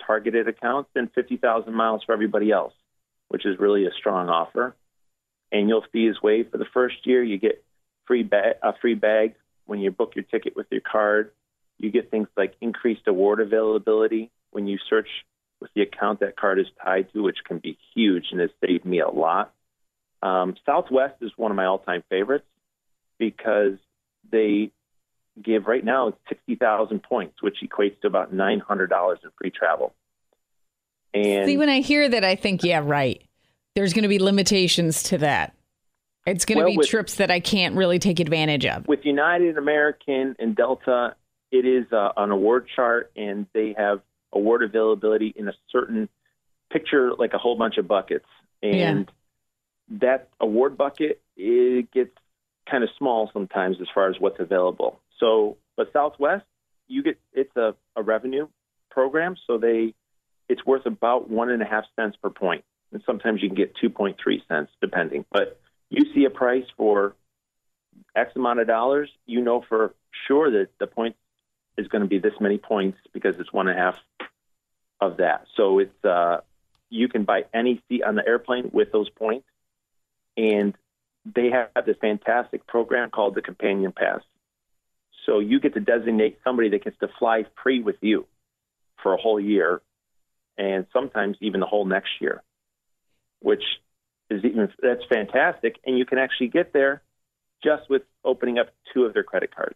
targeted 0.05 0.49
accounts 0.49 0.91
and 0.95 1.11
50,000 1.13 1.73
miles 1.73 2.03
for 2.05 2.13
everybody 2.13 2.51
else, 2.51 2.73
which 3.29 3.47
is 3.47 3.59
really 3.59 3.87
a 3.87 3.91
strong 3.99 4.29
offer. 4.29 4.75
Annual 5.53 5.85
fee 5.93 6.07
is 6.07 6.21
waived 6.23 6.51
for 6.51 6.59
the 6.59 6.67
first 6.73 6.97
year. 7.05 7.23
You 7.23 7.39
get 7.39 7.65
free 8.07 8.23
ba- 8.23 8.57
a 8.63 8.73
free 8.81 8.95
bag 8.95 9.35
when 9.67 9.81
you 9.81 9.91
book 9.91 10.13
your 10.15 10.25
ticket 10.25 10.57
with 10.57 10.67
your 10.71 10.81
card. 10.81 11.33
You 11.79 11.91
get 11.91 12.11
things 12.11 12.29
like 12.37 12.55
increased 12.61 13.07
award 13.07 13.41
availability 13.41 14.31
when 14.51 14.67
you 14.67 14.79
search 14.89 15.09
with 15.61 15.71
the 15.75 15.83
account 15.83 16.21
that 16.21 16.37
card 16.37 16.59
is 16.59 16.67
tied 16.83 17.13
to, 17.13 17.23
which 17.23 17.39
can 17.47 17.59
be 17.59 17.79
huge 17.95 18.27
and 18.31 18.41
has 18.41 18.51
saved 18.65 18.85
me 18.85 19.01
a 19.01 19.09
lot. 19.09 19.53
Um, 20.23 20.55
Southwest 20.65 21.17
is 21.21 21.31
one 21.37 21.51
of 21.51 21.57
my 21.57 21.67
all-time 21.67 22.03
favorites 22.09 22.47
because 23.19 23.79
they 24.31 24.71
give 25.43 25.67
right 25.67 25.85
now 25.85 26.15
60,000 26.29 27.03
points, 27.03 27.43
which 27.43 27.59
equates 27.63 28.01
to 28.01 28.07
about 28.07 28.35
$900 28.35 29.13
in 29.25 29.31
free 29.39 29.51
travel. 29.51 29.95
And 31.15 31.47
See, 31.47 31.57
when 31.57 31.69
I 31.69 31.81
hear 31.81 32.09
that, 32.09 32.25
I 32.25 32.37
think, 32.37 32.65
yeah, 32.65 32.81
right. 32.83 33.23
There's 33.75 33.93
going 33.93 34.03
to 34.03 34.09
be 34.09 34.19
limitations 34.19 35.03
to 35.05 35.19
that. 35.19 35.55
It's 36.27 36.45
going 36.45 36.59
to 36.59 36.65
well, 36.65 36.73
be 36.73 36.79
with, 36.79 36.89
trips 36.89 37.17
that 37.17 37.31
I 37.31 37.41
can't 37.41 37.77
really 37.77 37.99
take 37.99 38.21
advantage 38.21 38.67
of. 38.67 38.89
With 38.89 39.05
United 39.05 39.59
American 39.59 40.35
and 40.39 40.57
Delta, 40.57 41.15
it 41.53 41.65
is 41.65 41.91
uh, 41.93 42.11
an 42.17 42.31
award 42.31 42.67
chart, 42.75 43.13
and 43.17 43.47
they 43.53 43.75
have 43.79 44.01
award 44.33 44.63
availability 44.63 45.33
in 45.37 45.49
a 45.49 45.53
certain 45.71 46.09
picture, 46.71 47.13
like 47.15 47.33
a 47.33 47.39
whole 47.39 47.57
bunch 47.57 47.77
of 47.77 47.87
buckets. 47.87 48.27
And 48.63 49.11
yeah. 49.91 49.99
that 50.01 50.29
award 50.41 50.77
bucket 50.77 51.21
it 51.37 51.91
gets 51.93 52.11
kind 52.69 52.83
of 52.83 52.91
small 52.99 53.31
sometimes 53.33 53.77
as 53.81 53.87
far 53.95 54.09
as 54.09 54.17
what's 54.19 54.41
available. 54.41 55.01
So, 55.21 55.57
but 55.77 55.93
Southwest, 55.93 56.45
you 56.89 57.03
get 57.03 57.19
it's 57.33 57.55
a, 57.57 57.75
a 57.95 58.03
revenue 58.03 58.49
program, 58.91 59.37
so 59.47 59.59
they 59.59 59.95
it's 60.49 60.65
worth 60.65 60.87
about 60.87 61.29
one 61.29 61.51
and 61.51 61.63
a 61.63 61.67
half 61.67 61.85
cents 61.97 62.17
per 62.23 62.31
point, 62.31 62.65
and 62.93 63.03
sometimes 63.05 63.43
you 63.43 63.49
can 63.49 63.57
get 63.57 63.75
two 63.77 63.91
point 63.91 64.17
three 64.23 64.43
cents 64.49 64.71
depending. 64.81 65.25
But 65.31 65.61
you 65.91 66.13
see 66.15 66.25
a 66.25 66.31
price 66.31 66.67
for 66.77 67.15
X 68.15 68.33
amount 68.37 68.61
of 68.61 68.67
dollars, 68.67 69.11
you 69.27 69.41
know 69.41 69.65
for 69.69 69.95
sure 70.27 70.51
that 70.51 70.69
the 70.79 70.87
point 70.87 71.17
is 71.77 71.89
going 71.89 72.03
to 72.03 72.09
be 72.09 72.19
this 72.19 72.35
many 72.41 72.59
points 72.59 72.99
because 73.13 73.35
it's 73.39 73.53
one 73.53 73.69
and 73.69 73.79
a 73.79 73.83
half 73.83 73.99
of 75.01 75.19
that. 75.19 75.47
So 75.57 75.79
it's 75.79 76.05
uh, 76.05 76.41
you 76.89 77.09
can 77.09 77.25
buy 77.25 77.45
any 77.53 77.83
seat 77.89 78.03
on 78.03 78.15
the 78.15 78.27
airplane 78.27 78.71
with 78.73 78.93
those 78.93 79.11
points, 79.11 79.47
and 80.37 80.75
they 81.25 81.51
have 81.51 81.85
this 81.85 81.97
fantastic 82.01 82.67
program 82.67 83.11
called 83.11 83.35
the 83.35 83.43
Companion 83.43 83.93
Pass. 83.93 84.21
So 85.27 85.41
you 85.41 85.61
get 85.61 85.75
to 85.75 85.81
designate 85.81 86.39
somebody 86.45 86.71
that 86.71 86.85
gets 86.85 86.99
to 87.01 87.09
fly 87.19 87.45
free 87.63 87.83
with 87.83 87.97
you 88.01 88.27
for 89.03 89.13
a 89.13 89.17
whole 89.17 89.41
year, 89.41 89.83
and 90.57 90.87
sometimes 90.93 91.37
even 91.41 91.61
the 91.61 91.67
whole 91.67 91.85
next 91.85 92.11
year, 92.21 92.43
which 93.41 93.63
is 94.31 94.45
even 94.45 94.69
that's 94.81 95.05
fantastic. 95.09 95.77
And 95.85 95.99
you 95.99 96.07
can 96.07 96.19
actually 96.19 96.49
get 96.49 96.73
there 96.73 97.03
just 97.63 97.91
with 97.91 98.03
opening 98.25 98.59
up 98.59 98.69
two 98.95 99.05
of 99.05 99.15
their 99.15 99.25
credit 99.25 99.55
cards. 99.55 99.75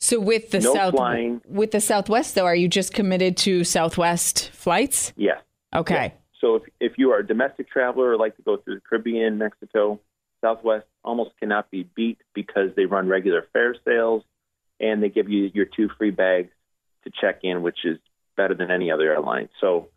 So 0.00 0.18
with 0.18 0.50
the 0.50 0.60
no 0.60 0.74
South 0.74 0.94
flying. 0.94 1.42
with 1.46 1.72
the 1.72 1.80
Southwest 1.80 2.34
though, 2.34 2.46
are 2.46 2.54
you 2.54 2.68
just 2.68 2.94
committed 2.94 3.36
to 3.38 3.64
Southwest 3.64 4.50
flights? 4.50 5.12
Yes. 5.16 5.40
Okay. 5.74 6.14
So 6.40 6.56
if 6.56 6.62
if 6.80 6.92
you 6.96 7.10
are 7.10 7.18
a 7.18 7.26
domestic 7.26 7.68
traveler 7.68 8.12
or 8.12 8.16
like 8.16 8.36
to 8.36 8.42
go 8.42 8.56
through 8.56 8.76
the 8.76 8.80
Caribbean, 8.80 9.36
Mexico, 9.36 10.00
Southwest 10.40 10.86
almost 11.04 11.32
cannot 11.38 11.70
be 11.70 11.82
beat 11.94 12.18
because 12.32 12.70
they 12.76 12.86
run 12.86 13.08
regular 13.08 13.44
fare 13.52 13.74
sales 13.84 14.22
and 14.80 15.02
they 15.02 15.08
give 15.08 15.28
you 15.28 15.50
your 15.52 15.66
two 15.66 15.88
free 15.98 16.10
bags 16.10 16.50
to 17.04 17.10
check 17.20 17.40
in, 17.42 17.62
which 17.62 17.78
is 17.84 17.98
better 18.36 18.54
than 18.54 18.70
any 18.70 18.90
other 18.90 19.10
airline. 19.12 19.48
So, 19.60 19.88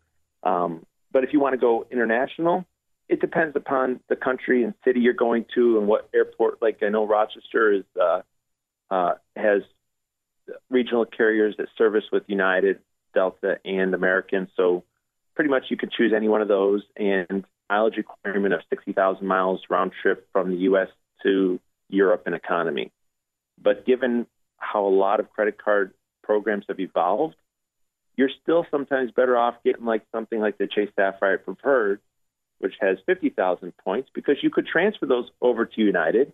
um, 0.42 0.84
but 1.12 1.24
if 1.24 1.32
you 1.32 1.40
want 1.40 1.54
to 1.54 1.58
go 1.58 1.86
international, 1.90 2.64
it 3.08 3.20
depends 3.20 3.56
upon 3.56 4.00
the 4.08 4.16
country 4.16 4.64
and 4.64 4.74
city 4.84 5.00
you're 5.00 5.12
going 5.12 5.44
to 5.54 5.78
and 5.78 5.86
what 5.86 6.08
airport. 6.14 6.62
Like 6.62 6.82
I 6.82 6.88
know 6.88 7.06
Rochester 7.06 7.72
is 7.72 7.84
uh, 8.00 8.22
uh, 8.90 9.14
has 9.36 9.62
regional 10.70 11.04
carriers 11.04 11.54
that 11.58 11.68
service 11.76 12.04
with 12.10 12.24
United, 12.26 12.80
Delta, 13.14 13.58
and 13.64 13.94
American. 13.94 14.48
So 14.56 14.84
pretty 15.34 15.50
much 15.50 15.64
you 15.68 15.76
can 15.76 15.90
choose 15.96 16.12
any 16.14 16.28
one 16.28 16.42
of 16.42 16.48
those. 16.48 16.82
And 16.96 17.44
mileage 17.70 17.96
requirement 17.96 18.52
of 18.52 18.60
60,000 18.68 19.26
miles 19.26 19.60
round 19.70 19.92
trip 20.02 20.28
from 20.32 20.50
the 20.50 20.56
U.S. 20.68 20.88
to 21.22 21.58
Europe 21.88 22.24
and 22.26 22.34
economy. 22.34 22.92
But 23.60 23.86
given 23.86 24.26
how 24.62 24.86
a 24.86 24.88
lot 24.88 25.20
of 25.20 25.30
credit 25.30 25.62
card 25.62 25.92
programs 26.22 26.64
have 26.68 26.80
evolved, 26.80 27.34
you're 28.16 28.30
still 28.42 28.66
sometimes 28.70 29.10
better 29.10 29.36
off 29.36 29.54
getting 29.64 29.84
like 29.84 30.02
something 30.12 30.40
like 30.40 30.58
the 30.58 30.66
Chase 30.66 30.90
Sapphire 30.96 31.38
Preferred, 31.38 32.00
which 32.58 32.74
has 32.80 32.98
50,000 33.06 33.72
points, 33.78 34.08
because 34.14 34.36
you 34.42 34.50
could 34.50 34.66
transfer 34.66 35.06
those 35.06 35.28
over 35.40 35.66
to 35.66 35.80
United, 35.80 36.32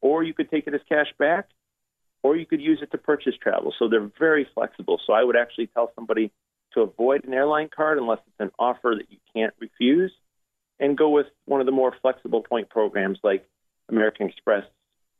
or 0.00 0.22
you 0.22 0.34
could 0.34 0.50
take 0.50 0.66
it 0.66 0.74
as 0.74 0.80
cash 0.88 1.06
back, 1.18 1.48
or 2.22 2.36
you 2.36 2.44
could 2.46 2.60
use 2.60 2.80
it 2.82 2.90
to 2.90 2.98
purchase 2.98 3.34
travel. 3.40 3.72
So 3.78 3.88
they're 3.88 4.10
very 4.18 4.46
flexible. 4.54 5.00
So 5.06 5.12
I 5.12 5.24
would 5.24 5.36
actually 5.36 5.68
tell 5.68 5.92
somebody 5.94 6.30
to 6.74 6.80
avoid 6.80 7.24
an 7.24 7.32
airline 7.32 7.70
card 7.74 7.98
unless 7.98 8.18
it's 8.26 8.40
an 8.40 8.50
offer 8.58 8.94
that 8.98 9.10
you 9.10 9.18
can't 9.34 9.54
refuse 9.60 10.12
and 10.80 10.98
go 10.98 11.08
with 11.08 11.26
one 11.46 11.60
of 11.60 11.66
the 11.66 11.72
more 11.72 11.94
flexible 12.02 12.42
point 12.42 12.68
programs 12.68 13.18
like 13.22 13.46
American 13.88 14.28
Express 14.28 14.64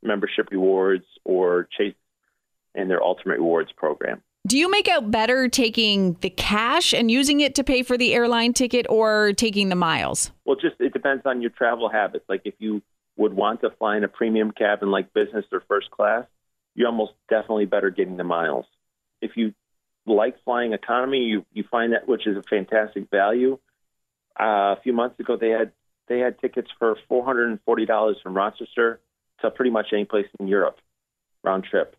membership 0.05 0.51
rewards 0.51 1.05
or 1.25 1.69
Chase 1.77 1.95
and 2.75 2.91
their 2.91 3.03
Ultimate 3.03 3.39
Rewards 3.39 3.73
program. 3.73 4.23
Do 4.47 4.59
you 4.59 4.71
make 4.71 4.89
out 4.89 5.11
better 5.11 5.49
taking 5.49 6.15
the 6.21 6.29
cash 6.29 6.93
and 6.93 7.11
using 7.11 7.41
it 7.41 7.55
to 7.55 7.65
pay 7.65 7.83
for 7.83 7.97
the 7.97 8.13
airline 8.13 8.53
ticket 8.53 8.85
or 8.91 9.33
taking 9.33 9.71
the 9.71 9.77
miles? 9.77 10.31
Well, 10.45 10.57
just 10.57 10.77
it 10.81 10.93
depends 10.93 11.25
on 11.25 11.41
your 11.41 11.51
travel 11.51 11.89
habits. 11.89 12.27
Like 12.29 12.43
if 12.45 12.55
you 12.59 12.83
would 13.17 13.33
want 13.33 13.63
to 13.63 13.71
fly 13.71 13.97
in 13.97 14.05
a 14.05 14.09
premium 14.09 14.51
cabin 14.51 14.91
like 14.91 15.15
business 15.15 15.47
or 15.51 15.63
first 15.67 15.91
class, 15.91 16.27
you're 16.75 16.89
almost 16.89 17.13
definitely 17.31 17.65
better 17.65 17.89
getting 17.89 18.19
the 18.19 18.25
miles. 18.25 18.67
If 19.23 19.37
you 19.37 19.55
like 20.07 20.37
flying 20.45 20.75
economy, 20.75 21.21
you 21.21 21.47
you 21.55 21.65
find 21.71 21.95
that 21.95 22.07
which 22.07 22.27
is 22.27 22.37
a 22.37 22.43
fantastic 22.43 23.09
value. 23.11 23.59
Uh, 24.39 24.75
a 24.77 24.81
few 24.83 24.93
months 24.93 25.19
ago, 25.21 25.39
they 25.39 25.51
had 25.51 25.73
they 26.09 26.19
had 26.19 26.39
tickets 26.39 26.69
for 26.79 26.97
four 27.09 27.25
hundred 27.25 27.49
and 27.49 27.61
forty 27.65 27.87
dollars 27.87 28.19
from 28.23 28.35
Rochester 28.35 29.01
to 29.41 29.51
pretty 29.51 29.71
much 29.71 29.89
any 29.93 30.05
place 30.05 30.27
in 30.39 30.49
Europe, 30.49 30.79
round 31.43 31.65
trip, 31.65 31.97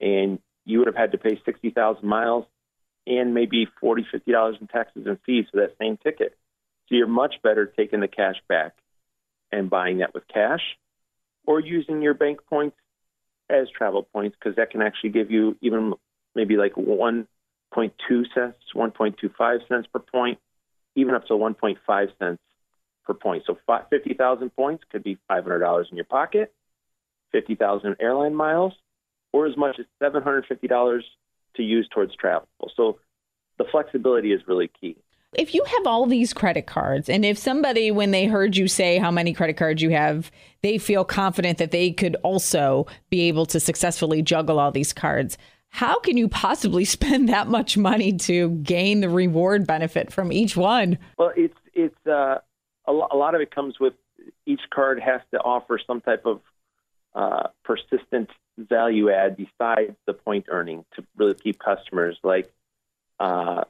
and 0.00 0.38
you 0.64 0.78
would 0.78 0.86
have 0.86 0.96
had 0.96 1.12
to 1.12 1.18
pay 1.18 1.40
60,000 1.44 2.06
miles 2.06 2.44
and 3.06 3.34
maybe 3.34 3.66
40, 3.80 4.06
50 4.10 4.32
dollars 4.32 4.56
in 4.60 4.66
taxes 4.68 5.06
and 5.06 5.18
fees 5.26 5.46
for 5.50 5.60
that 5.60 5.76
same 5.80 5.96
ticket. 5.96 6.36
So 6.88 6.94
you're 6.94 7.06
much 7.06 7.36
better 7.42 7.66
taking 7.66 8.00
the 8.00 8.08
cash 8.08 8.36
back 8.48 8.74
and 9.50 9.68
buying 9.68 9.98
that 9.98 10.14
with 10.14 10.26
cash 10.28 10.62
or 11.46 11.60
using 11.60 12.02
your 12.02 12.14
bank 12.14 12.40
points 12.48 12.76
as 13.50 13.68
travel 13.76 14.02
points 14.02 14.36
because 14.38 14.56
that 14.56 14.70
can 14.70 14.82
actually 14.82 15.10
give 15.10 15.30
you 15.30 15.56
even 15.60 15.94
maybe 16.34 16.56
like 16.56 16.74
1.2 16.74 17.26
cents, 18.34 18.56
1.25 18.74 19.68
cents 19.68 19.88
per 19.92 19.98
point, 19.98 20.38
even 20.94 21.14
up 21.14 21.26
to 21.26 21.34
1.5 21.34 22.08
cents 22.18 22.42
per 23.04 23.14
point. 23.14 23.44
So 23.46 23.58
50,000 23.90 24.50
points 24.54 24.84
could 24.90 25.02
be 25.02 25.18
$500 25.30 25.90
in 25.90 25.96
your 25.96 26.04
pocket, 26.04 26.52
50,000 27.32 27.96
airline 28.00 28.34
miles, 28.34 28.72
or 29.32 29.46
as 29.46 29.56
much 29.56 29.78
as 29.78 29.86
$750 30.02 31.00
to 31.56 31.62
use 31.62 31.88
towards 31.92 32.14
travel. 32.16 32.48
So 32.76 32.98
the 33.58 33.64
flexibility 33.70 34.32
is 34.32 34.40
really 34.46 34.70
key. 34.80 34.96
If 35.34 35.54
you 35.54 35.64
have 35.64 35.86
all 35.86 36.06
these 36.06 36.34
credit 36.34 36.66
cards, 36.66 37.08
and 37.08 37.24
if 37.24 37.38
somebody, 37.38 37.90
when 37.90 38.10
they 38.10 38.26
heard 38.26 38.54
you 38.54 38.68
say 38.68 38.98
how 38.98 39.10
many 39.10 39.32
credit 39.32 39.56
cards 39.56 39.80
you 39.80 39.90
have, 39.90 40.30
they 40.62 40.76
feel 40.76 41.04
confident 41.04 41.56
that 41.56 41.70
they 41.70 41.90
could 41.90 42.16
also 42.16 42.86
be 43.08 43.22
able 43.28 43.46
to 43.46 43.58
successfully 43.58 44.20
juggle 44.20 44.60
all 44.60 44.70
these 44.70 44.92
cards, 44.92 45.38
how 45.70 45.98
can 45.98 46.18
you 46.18 46.28
possibly 46.28 46.84
spend 46.96 47.30
that 47.30 47.48
much 47.48 47.78
money 47.78 48.12
to 48.18 48.50
gain 48.62 49.00
the 49.00 49.08
reward 49.08 49.66
benefit 49.66 50.12
from 50.12 50.32
each 50.32 50.56
one? 50.56 50.98
Well, 51.18 51.32
it's 51.34 51.56
it's 51.72 52.06
uh, 52.06 52.38
a, 52.86 52.92
lot 52.92 53.34
of 53.34 53.40
it 53.40 53.54
comes 53.54 53.80
with 53.80 53.94
each 54.44 54.60
card 54.72 55.00
has 55.00 55.22
to 55.32 55.38
offer 55.38 55.80
some 55.86 56.02
type 56.02 56.26
of 56.26 56.40
uh, 57.14 57.48
persistent 57.64 58.30
value 58.58 59.10
add 59.10 59.36
besides 59.36 59.96
the 60.06 60.12
point 60.12 60.46
earning 60.48 60.84
to 60.96 61.04
really 61.16 61.34
keep 61.34 61.58
customers. 61.58 62.18
Like 62.22 62.52
uh, 63.18 63.64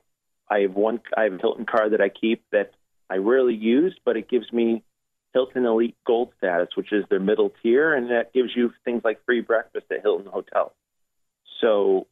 I 0.49 0.61
have 0.61 0.75
one, 0.75 1.00
I 1.16 1.25
have 1.25 1.34
a 1.34 1.38
Hilton 1.38 1.66
card 1.66 1.92
that 1.92 2.00
I 2.00 2.08
keep 2.08 2.44
that 2.52 2.72
I 3.08 3.16
rarely 3.16 3.54
use, 3.54 3.99
but 4.04 4.16
it 4.16 4.28
gives 4.28 4.52
me 4.52 4.82
Hilton 5.32 5.64
Elite 5.64 5.96
Gold 6.06 6.32
status, 6.38 6.68
which 6.76 6.92
is 6.92 7.04
their 7.08 7.20
middle 7.20 7.52
tier, 7.62 7.94
and 7.94 8.11
that 8.11 8.32
gives 8.32 8.50
you 8.54 8.73
things 8.84 9.02
like 9.04 9.25
free 9.25 9.40
breakfast 9.40 9.86
at 9.90 10.02
Hilton 10.02 10.30
Hotel. 10.30 10.75
So 11.60 12.06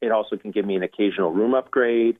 it 0.00 0.10
also 0.12 0.36
can 0.36 0.50
give 0.50 0.64
me 0.64 0.76
an 0.76 0.82
occasional 0.82 1.32
room 1.32 1.54
upgrade 1.54 2.18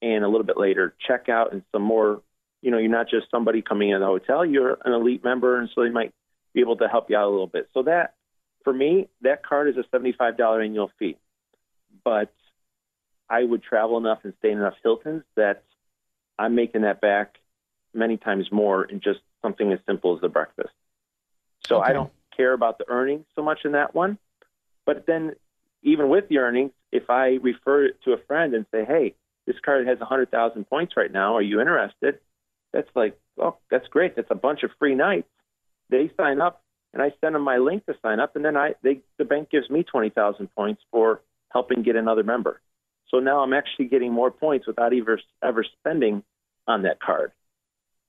and 0.00 0.24
a 0.24 0.28
little 0.28 0.46
bit 0.46 0.56
later 0.56 0.94
checkout 1.08 1.52
and 1.52 1.62
some 1.72 1.82
more. 1.82 2.22
You 2.60 2.70
know, 2.70 2.78
you're 2.78 2.90
not 2.90 3.08
just 3.08 3.28
somebody 3.30 3.60
coming 3.60 3.90
in 3.90 4.00
the 4.00 4.06
hotel; 4.06 4.44
you're 4.46 4.78
an 4.84 4.92
elite 4.92 5.24
member, 5.24 5.58
and 5.58 5.68
so 5.74 5.82
they 5.82 5.90
might 5.90 6.12
be 6.54 6.60
able 6.60 6.76
to 6.76 6.88
help 6.88 7.10
you 7.10 7.16
out 7.16 7.28
a 7.28 7.30
little 7.30 7.46
bit. 7.46 7.68
So 7.74 7.82
that 7.84 8.14
for 8.64 8.72
me, 8.72 9.08
that 9.22 9.44
card 9.44 9.68
is 9.68 9.76
a 9.76 9.96
$75 9.96 10.64
annual 10.64 10.90
fee. 10.98 11.16
But 12.04 12.32
I 13.28 13.42
would 13.42 13.62
travel 13.62 13.98
enough 13.98 14.20
and 14.24 14.34
stay 14.38 14.50
in 14.50 14.58
enough 14.58 14.74
Hiltons 14.82 15.22
that 15.36 15.64
I'm 16.38 16.54
making 16.54 16.82
that 16.82 17.00
back 17.00 17.38
many 17.94 18.16
times 18.16 18.50
more 18.50 18.84
in 18.84 19.00
just 19.00 19.20
something 19.42 19.72
as 19.72 19.78
simple 19.86 20.14
as 20.14 20.20
the 20.20 20.28
breakfast. 20.28 20.72
So 21.66 21.80
okay. 21.80 21.90
I 21.90 21.92
don't 21.92 22.12
care 22.36 22.52
about 22.52 22.78
the 22.78 22.88
earnings 22.88 23.26
so 23.34 23.42
much 23.42 23.60
in 23.64 23.72
that 23.72 23.94
one. 23.94 24.18
But 24.84 25.06
then, 25.06 25.34
even 25.82 26.08
with 26.08 26.28
the 26.28 26.38
earnings, 26.38 26.72
if 26.90 27.08
I 27.10 27.38
refer 27.42 27.86
it 27.86 28.02
to 28.04 28.12
a 28.12 28.18
friend 28.26 28.54
and 28.54 28.66
say, 28.72 28.84
hey, 28.84 29.14
this 29.46 29.56
card 29.64 29.86
has 29.86 29.98
100,000 29.98 30.64
points 30.64 30.94
right 30.96 31.10
now, 31.10 31.36
are 31.36 31.42
you 31.42 31.60
interested? 31.60 32.18
That's 32.72 32.88
like, 32.94 33.18
oh, 33.38 33.56
that's 33.70 33.86
great. 33.88 34.16
That's 34.16 34.30
a 34.30 34.36
bunch 34.36 34.62
of 34.62 34.70
free 34.78 34.94
nights. 34.94 35.28
They 35.92 36.10
sign 36.16 36.40
up 36.40 36.62
and 36.92 37.02
I 37.02 37.12
send 37.20 37.34
them 37.34 37.42
my 37.42 37.58
link 37.58 37.86
to 37.86 37.94
sign 38.02 38.18
up, 38.18 38.34
and 38.34 38.44
then 38.44 38.56
I 38.56 38.74
they 38.82 39.00
the 39.18 39.24
bank 39.24 39.50
gives 39.50 39.70
me 39.70 39.84
twenty 39.84 40.10
thousand 40.10 40.48
points 40.56 40.82
for 40.90 41.20
helping 41.50 41.82
get 41.82 41.96
another 41.96 42.24
member. 42.24 42.60
So 43.08 43.18
now 43.18 43.40
I'm 43.40 43.52
actually 43.52 43.86
getting 43.86 44.12
more 44.12 44.30
points 44.30 44.66
without 44.66 44.92
ever 44.92 45.20
ever 45.44 45.64
spending 45.78 46.24
on 46.66 46.82
that 46.82 47.00
card. 47.00 47.32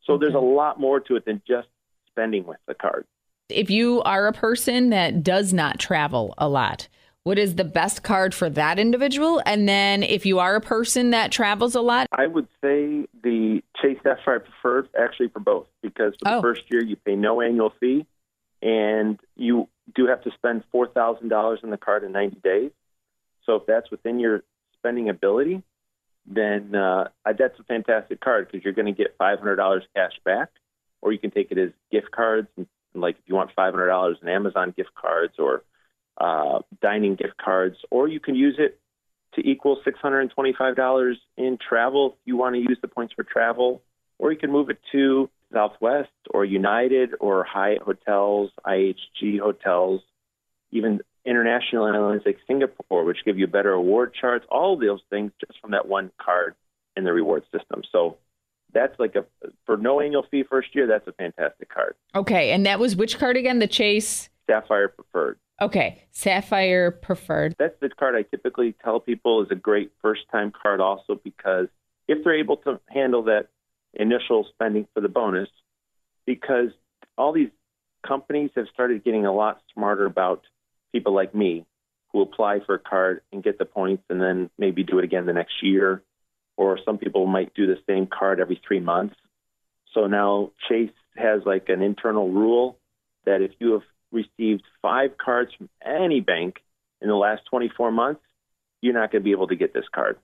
So 0.06 0.14
okay. 0.14 0.22
there's 0.22 0.36
a 0.36 0.40
lot 0.40 0.80
more 0.80 1.00
to 1.02 1.16
it 1.16 1.26
than 1.26 1.42
just 1.48 1.68
spending 2.10 2.46
with 2.46 2.60
the 2.68 2.74
card. 2.74 3.06
If 3.50 3.70
you 3.70 4.02
are 4.04 4.28
a 4.28 4.34
person 4.34 4.90
that 4.90 5.24
does 5.24 5.54
not 5.54 5.80
travel 5.80 6.34
a 6.38 6.48
lot, 6.48 6.88
what 7.24 7.40
is 7.40 7.56
the 7.56 7.64
best 7.64 8.04
card 8.04 8.34
for 8.34 8.50
that 8.50 8.78
individual? 8.78 9.42
And 9.46 9.68
then 9.68 10.04
if 10.04 10.26
you 10.26 10.40
are 10.40 10.56
a 10.56 10.62
person 10.62 11.12
that 11.12 11.32
travels 11.32 11.76
a 11.76 11.82
lot, 11.82 12.08
I 12.12 12.28
would 12.28 12.48
say 12.62 13.08
the 13.24 13.64
Chase 13.82 13.98
Sapphire 14.04 14.42
Preferred 14.42 14.90
actually 15.00 15.30
for 15.30 15.40
both 15.40 15.68
because 15.82 16.14
for 16.22 16.30
oh. 16.32 16.36
the 16.36 16.42
first 16.42 16.64
year 16.70 16.84
you 16.84 16.96
pay 16.98 17.16
no 17.16 17.42
annual 17.42 17.74
fee 17.80 18.06
and 18.62 19.20
you 19.36 19.70
do 19.96 20.08
have 20.08 20.22
to 20.24 20.32
spend 20.32 20.64
four 20.72 20.88
thousand 20.88 21.30
dollars 21.30 21.60
in 21.64 21.70
the 21.70 21.78
card 21.78 22.04
in 22.04 22.12
90 22.12 22.40
days. 22.42 22.72
So 23.46 23.56
if 23.56 23.66
that's 23.66 23.90
within 23.90 24.20
your 24.20 24.44
spending 24.78 25.10
ability, 25.10 25.64
then 26.26 26.76
uh, 26.76 27.10
that's 27.26 27.60
a 27.60 27.64
fantastic 27.64 28.22
card 28.22 28.48
because 28.50 28.64
you're 28.64 28.74
going 28.74 28.86
to 28.86 28.94
get 28.94 29.18
$500 29.18 29.82
cash 29.94 30.14
back, 30.24 30.50
or 31.02 31.12
you 31.12 31.20
can 31.20 31.32
take 31.32 31.52
it 31.52 31.58
as 31.58 31.72
gift 31.92 32.12
cards. 32.12 32.48
And, 32.56 32.68
like 32.96 33.16
if 33.16 33.24
you 33.26 33.34
want 33.34 33.50
$500 33.58 34.22
in 34.22 34.30
Amazon 34.30 34.72
gift 34.78 34.94
cards 34.94 35.34
or 35.40 35.64
uh, 36.18 36.60
dining 36.82 37.16
gift 37.16 37.38
cards, 37.38 37.78
or 37.90 38.08
you 38.08 38.20
can 38.20 38.36
use 38.36 38.56
it 38.60 38.80
to 39.36 39.48
equal 39.48 39.80
$625 39.86 41.16
in 41.38 41.58
travel 41.58 42.12
if 42.14 42.20
you 42.26 42.38
want 42.38 42.56
to 42.56 42.62
use 42.62 42.78
the 42.82 42.88
points 42.88 43.14
for 43.14 43.24
travel, 43.24 43.82
or 44.20 44.32
you 44.32 44.38
can 44.38 44.52
move 44.52 44.70
it 44.70 44.80
to 44.92 45.30
Southwest 45.52 46.10
or 46.30 46.46
United 46.46 47.12
or 47.20 47.44
Hyatt 47.44 47.82
hotels, 47.82 48.52
IHG 48.66 49.40
hotels, 49.40 50.02
even 50.72 51.02
international 51.26 51.88
airlines 51.88 52.24
like 52.26 52.38
Singapore, 52.48 53.04
which 53.06 53.20
give 53.26 53.38
you 53.38 53.48
better 53.48 53.72
award 53.72 54.14
charts, 54.14 54.46
all 54.50 54.74
of 54.74 54.82
those 54.82 55.02
things 55.10 55.32
just 55.40 55.60
from 55.62 55.72
that 55.72 55.88
one 55.88 56.12
card 56.20 56.56
in 56.96 57.04
the 57.04 57.14
reward 57.14 57.44
system. 57.52 57.82
So 57.92 58.18
that's 58.74 58.98
like 59.00 59.16
a 59.16 59.26
for 59.66 59.78
no 59.78 60.02
annual 60.02 60.26
fee 60.30 60.44
first 60.44 60.76
year, 60.76 60.88
that's 60.88 61.08
a 61.08 61.14
fantastic 61.14 61.70
card. 61.70 61.96
Okay. 62.16 62.52
And 62.52 62.66
that 62.66 62.80
was 62.80 62.96
which 62.96 63.18
card 63.18 63.38
again? 63.38 63.60
The 63.60 63.68
Chase 63.68 64.30
Sapphire 64.48 64.90
Preferred. 64.90 65.38
Okay. 65.62 66.04
Sapphire 66.12 66.92
Preferred. 66.92 67.56
That's 67.58 67.80
the 67.80 67.90
card 67.90 68.16
I 68.16 68.24
typically 68.24 68.76
tell 68.84 69.00
people 69.00 69.44
is 69.44 69.48
a 69.52 69.56
great 69.56 69.92
first 70.02 70.22
time 70.32 70.52
card 70.52 70.82
also 70.82 71.20
because 71.24 71.68
if 72.08 72.24
they're 72.24 72.38
able 72.38 72.58
to 72.58 72.80
handle 72.90 73.24
that 73.24 73.48
initial 73.94 74.46
spending 74.54 74.88
for 74.94 75.02
the 75.02 75.10
bonus 75.10 75.50
because 76.26 76.70
all 77.18 77.32
these 77.34 77.50
companies 78.06 78.52
have 78.56 78.66
started 78.74 79.04
getting 79.04 79.26
a 79.26 79.34
lot 79.34 79.62
smarter 79.74 80.06
about 80.06 80.44
people 80.92 81.14
like 81.14 81.34
me 81.34 81.66
who 82.12 82.22
apply 82.22 82.60
for 82.66 82.76
a 82.76 82.80
card 82.80 83.22
and 83.32 83.44
get 83.44 83.58
the 83.58 83.66
points 83.66 84.04
and 84.10 84.22
then 84.22 84.50
maybe 84.58 84.84
do 84.84 85.00
it 85.00 85.04
again 85.04 85.26
the 85.26 85.34
next 85.34 85.64
year. 85.64 86.04
Or 86.56 86.78
some 86.86 87.00
people 87.00 87.26
might 87.26 87.54
do 87.56 87.66
the 87.66 87.80
same 87.88 88.06
card 88.08 88.40
every 88.40 88.62
three 88.68 88.80
months. 88.80 89.16
So 89.94 90.06
now 90.06 90.52
Chase 90.70 90.92
has 91.16 91.42
like 91.46 91.70
an 91.70 91.82
internal 91.82 92.30
rule 92.30 92.78
that 93.26 93.42
if 93.42 93.52
you 93.60 93.74
have 93.74 93.82
received 94.14 94.64
five 94.82 95.18
cards 95.18 95.52
from 95.58 95.70
any 95.86 96.22
bank 96.22 96.60
in 97.02 97.10
the 97.10 97.16
last 97.16 97.42
24 97.50 97.92
months, 97.92 98.22
you're 98.82 98.94
not 98.94 99.12
going 99.12 99.22
to 99.22 99.24
be 99.24 99.32
able 99.32 99.48
to 99.48 99.56
get 99.56 99.74
this 99.74 99.86
card. 99.94 100.18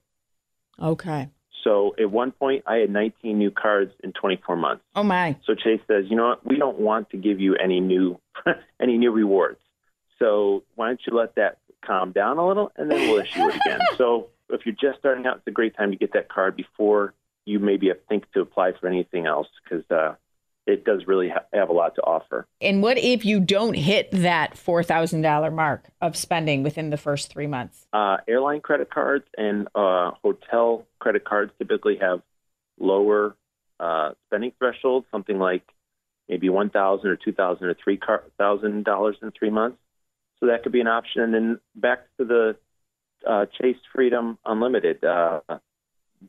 Okay. 0.80 1.28
So 1.64 1.94
at 1.98 2.10
one 2.10 2.32
point, 2.32 2.64
I 2.66 2.76
had 2.76 2.90
19 2.90 3.38
new 3.38 3.50
cards 3.50 3.92
in 4.02 4.12
24 4.12 4.56
months. 4.56 4.82
Oh 4.96 5.02
my! 5.02 5.36
So 5.44 5.54
Chase 5.54 5.80
says, 5.86 6.04
you 6.08 6.16
know 6.16 6.28
what? 6.28 6.46
We 6.46 6.56
don't 6.56 6.78
want 6.78 7.10
to 7.10 7.18
give 7.18 7.38
you 7.38 7.54
any 7.56 7.80
new 7.80 8.18
any 8.80 8.96
new 8.96 9.10
rewards. 9.10 9.60
So 10.18 10.64
why 10.74 10.88
don't 10.88 11.00
you 11.06 11.16
let 11.16 11.34
that 11.34 11.58
calm 11.84 12.12
down 12.12 12.38
a 12.38 12.46
little, 12.46 12.72
and 12.76 12.90
then 12.90 13.10
we'll 13.10 13.20
issue 13.20 13.48
it 13.48 13.56
again. 13.56 13.80
so 13.98 14.28
if 14.48 14.62
you're 14.64 14.74
just 14.74 14.98
starting 15.00 15.26
out, 15.26 15.38
it's 15.38 15.46
a 15.46 15.50
great 15.50 15.76
time 15.76 15.90
to 15.90 15.96
get 15.96 16.12
that 16.14 16.28
card 16.28 16.56
before 16.56 17.14
you 17.44 17.58
maybe 17.58 17.90
think 18.08 18.30
to 18.32 18.40
apply 18.40 18.72
for 18.78 18.86
anything 18.86 19.26
else 19.26 19.48
because 19.62 19.84
uh, 19.90 20.14
it 20.66 20.84
does 20.84 21.06
really 21.06 21.28
ha- 21.28 21.44
have 21.52 21.68
a 21.68 21.72
lot 21.72 21.94
to 21.96 22.02
offer. 22.02 22.46
And 22.60 22.82
what 22.82 22.98
if 22.98 23.24
you 23.24 23.40
don't 23.40 23.74
hit 23.74 24.10
that 24.12 24.54
$4,000 24.54 25.52
mark 25.52 25.88
of 26.00 26.16
spending 26.16 26.62
within 26.62 26.90
the 26.90 26.96
first 26.96 27.30
three 27.30 27.46
months? 27.46 27.86
Uh, 27.92 28.18
airline 28.28 28.60
credit 28.60 28.90
cards 28.90 29.24
and 29.36 29.68
uh, 29.74 30.12
hotel 30.22 30.86
credit 30.98 31.24
cards 31.24 31.52
typically 31.58 31.98
have 32.00 32.22
lower 32.78 33.36
uh, 33.78 34.10
spending 34.26 34.52
thresholds, 34.58 35.06
something 35.10 35.38
like 35.38 35.62
maybe 36.28 36.48
1,000 36.48 37.08
or 37.08 37.16
2,000 37.16 37.66
or 37.66 37.74
three 37.82 37.98
thousand 38.38 38.84
dollars 38.84 39.16
in 39.22 39.32
three 39.32 39.50
months. 39.50 39.78
So 40.38 40.46
that 40.46 40.62
could 40.62 40.72
be 40.72 40.80
an 40.80 40.86
option. 40.86 41.22
And 41.22 41.34
then 41.34 41.60
back 41.74 42.00
to 42.18 42.24
the 42.24 42.56
uh, 43.26 43.46
Chase 43.60 43.76
Freedom 43.92 44.38
Unlimited, 44.44 45.04
uh, 45.04 45.40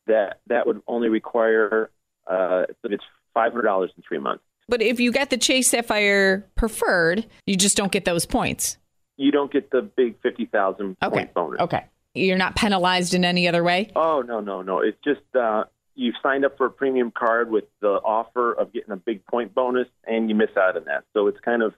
that 0.08 0.39
that 0.48 0.67
would 0.67 0.82
only 0.88 1.10
require 1.10 1.89
uh, 2.28 2.63
it's 2.84 3.04
five 3.34 3.52
hundred 3.52 3.63
dollars 3.63 3.91
in 3.96 4.04
three 4.08 4.20
months. 4.20 4.44
But 4.67 4.82
if 4.82 5.00
you 5.00 5.12
get 5.12 5.30
the 5.30 5.38
Chase 5.38 5.70
Sapphire 5.70 6.48
Preferred, 6.56 7.26
you 7.46 7.56
just 7.56 7.76
don't 7.76 7.91
get 7.91 8.06
those 8.06 8.26
points. 8.26 8.78
You 9.17 9.32
don't 9.32 9.52
get 9.52 9.70
the 9.72 9.82
big 9.82 10.20
fifty 10.22 10.46
thousand 10.46 10.98
okay. 11.04 11.13
point 11.13 11.34
bonus. 11.34 11.60
Okay. 11.62 11.86
You're 12.13 12.38
not 12.38 12.56
penalized 12.56 13.13
in 13.13 13.24
any 13.24 13.48
other 13.48 13.63
way. 13.63 13.91
Oh 13.96 14.22
no 14.26 14.39
no 14.39 14.62
no! 14.62 14.80
It's 14.80 14.98
just 15.04 15.22
uh, 15.36 15.65
you've 15.96 16.15
signed 16.22 16.44
up 16.46 16.58
for 16.58 16.65
a 16.65 16.70
premium 16.70 17.12
card 17.12 17.50
with 17.50 17.65
the 17.80 17.88
offer 17.88 18.54
of 18.54 18.74
getting 18.74 18.91
a 18.91 18.98
big 18.98 19.26
point 19.26 19.54
bonus, 19.54 19.88
and 20.06 20.30
you 20.30 20.36
miss 20.36 20.50
out 20.58 20.76
on 20.76 20.86
that. 20.86 21.04
So 21.13 21.28
it's 21.28 21.39
kind 21.39 21.62
of 21.62 21.74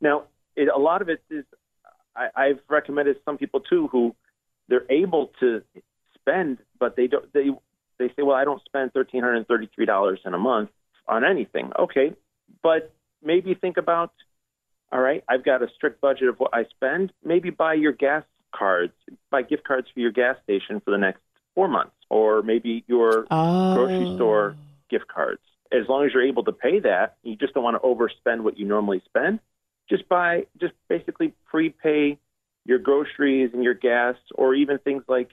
now 0.00 0.24
it, 0.56 0.68
a 0.74 0.78
lot 0.78 1.00
of 1.02 1.08
it 1.08 1.22
is 1.30 1.44
I, 2.14 2.28
I've 2.34 2.60
recommended 2.68 3.16
some 3.24 3.38
people 3.38 3.60
too 3.60 3.88
who 3.88 4.14
they're 4.68 4.90
able 4.90 5.32
to 5.40 5.62
spend, 6.14 6.58
but 6.78 6.96
they 6.96 7.06
don't 7.06 7.32
they 7.32 7.50
they 7.98 8.08
say, 8.08 8.22
well, 8.22 8.36
I 8.36 8.44
don't 8.44 8.62
spend 8.64 8.92
thirteen 8.92 9.22
hundred 9.22 9.46
thirty 9.48 9.70
three 9.74 9.86
dollars 9.86 10.20
in 10.24 10.34
a 10.34 10.38
month 10.38 10.70
on 11.06 11.24
anything. 11.24 11.72
Okay, 11.78 12.12
but 12.62 12.92
maybe 13.22 13.54
think 13.54 13.76
about 13.76 14.12
all 14.92 15.00
right, 15.00 15.22
I've 15.28 15.44
got 15.44 15.62
a 15.62 15.68
strict 15.76 16.00
budget 16.00 16.28
of 16.28 16.36
what 16.38 16.50
I 16.52 16.64
spend. 16.64 17.12
Maybe 17.24 17.50
buy 17.50 17.74
your 17.74 17.92
gas 17.92 18.24
cards, 18.52 18.92
buy 19.30 19.42
gift 19.42 19.64
cards 19.64 19.86
for 19.94 20.00
your 20.00 20.10
gas 20.10 20.36
station 20.42 20.80
for 20.84 20.90
the 20.90 20.98
next 20.98 21.20
four 21.54 21.68
months, 21.68 21.94
or 22.08 22.42
maybe 22.42 22.84
your 22.88 23.26
oh. 23.30 23.74
grocery 23.74 24.16
store 24.16 24.56
gift 24.88 25.06
cards. 25.06 25.40
As 25.72 25.88
long 25.88 26.04
as 26.04 26.12
you're 26.12 26.26
able 26.26 26.42
to 26.44 26.52
pay 26.52 26.80
that, 26.80 27.16
you 27.22 27.36
just 27.36 27.54
don't 27.54 27.62
want 27.62 27.80
to 27.80 27.86
overspend 27.86 28.40
what 28.40 28.58
you 28.58 28.66
normally 28.66 29.00
spend. 29.04 29.38
Just 29.88 30.08
buy, 30.08 30.46
just 30.60 30.72
basically 30.88 31.34
prepay 31.46 32.18
your 32.64 32.78
groceries 32.78 33.50
and 33.52 33.62
your 33.62 33.74
gas, 33.74 34.16
or 34.34 34.54
even 34.54 34.78
things 34.78 35.04
like 35.06 35.30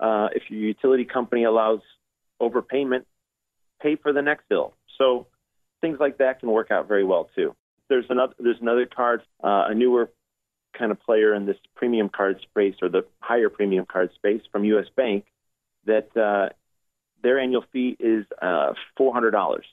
uh, 0.00 0.28
if 0.34 0.42
your 0.50 0.60
utility 0.60 1.04
company 1.04 1.44
allows 1.44 1.80
overpayment, 2.40 3.04
pay 3.80 3.96
for 3.96 4.12
the 4.12 4.22
next 4.22 4.48
bill. 4.48 4.74
So 4.98 5.26
things 5.80 5.98
like 6.00 6.18
that 6.18 6.40
can 6.40 6.50
work 6.50 6.70
out 6.70 6.88
very 6.88 7.04
well 7.04 7.28
too. 7.34 7.54
There's 7.88 8.06
another 8.08 8.34
there's 8.38 8.60
another 8.60 8.86
card, 8.86 9.22
uh, 9.42 9.66
a 9.68 9.74
newer 9.74 10.10
kind 10.76 10.90
of 10.90 11.00
player 11.00 11.34
in 11.34 11.46
this 11.46 11.56
premium 11.74 12.08
card 12.08 12.40
space 12.42 12.76
or 12.80 12.88
the 12.88 13.04
higher 13.20 13.50
premium 13.50 13.84
card 13.84 14.10
space 14.14 14.40
from 14.50 14.64
U.S. 14.64 14.86
Bank 14.96 15.26
that 15.84 16.16
uh, 16.16 16.48
their 17.22 17.38
annual 17.38 17.64
fee 17.72 17.96
is 17.98 18.24
uh, 18.40 18.72
four 18.96 19.12
hundred 19.12 19.32
dollars. 19.32 19.66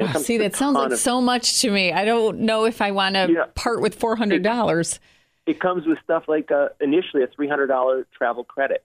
Oh, 0.00 0.20
see, 0.20 0.38
that 0.38 0.54
sounds 0.54 0.76
like 0.76 0.92
of, 0.92 0.98
so 0.98 1.20
much 1.20 1.60
to 1.62 1.70
me. 1.70 1.92
I 1.92 2.04
don't 2.04 2.40
know 2.40 2.64
if 2.64 2.80
I 2.80 2.92
want 2.92 3.16
to 3.16 3.28
yeah, 3.30 3.44
part 3.54 3.80
with 3.80 3.96
four 3.96 4.16
hundred 4.16 4.42
dollars. 4.42 5.00
It, 5.46 5.52
it, 5.52 5.60
comes 5.60 5.86
with 5.86 5.98
stuff 6.04 6.24
like 6.28 6.52
uh, 6.52 6.68
initially 6.80 7.24
a 7.24 7.26
three 7.26 7.48
hundred 7.48 7.66
dollar 7.66 8.06
travel 8.16 8.44
credit. 8.44 8.84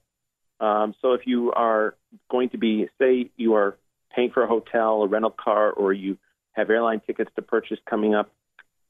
Um, 0.60 0.94
so 1.00 1.12
if 1.12 1.26
you 1.26 1.52
are 1.52 1.94
going 2.30 2.48
to 2.50 2.58
be, 2.58 2.88
say, 2.98 3.30
you 3.36 3.54
are 3.54 3.76
paying 4.14 4.30
for 4.30 4.42
a 4.42 4.46
hotel, 4.46 5.02
a 5.02 5.08
rental 5.08 5.34
car, 5.36 5.70
or 5.70 5.92
you 5.92 6.18
have 6.52 6.70
airline 6.70 7.00
tickets 7.06 7.30
to 7.36 7.42
purchase 7.42 7.78
coming 7.88 8.14
up, 8.14 8.30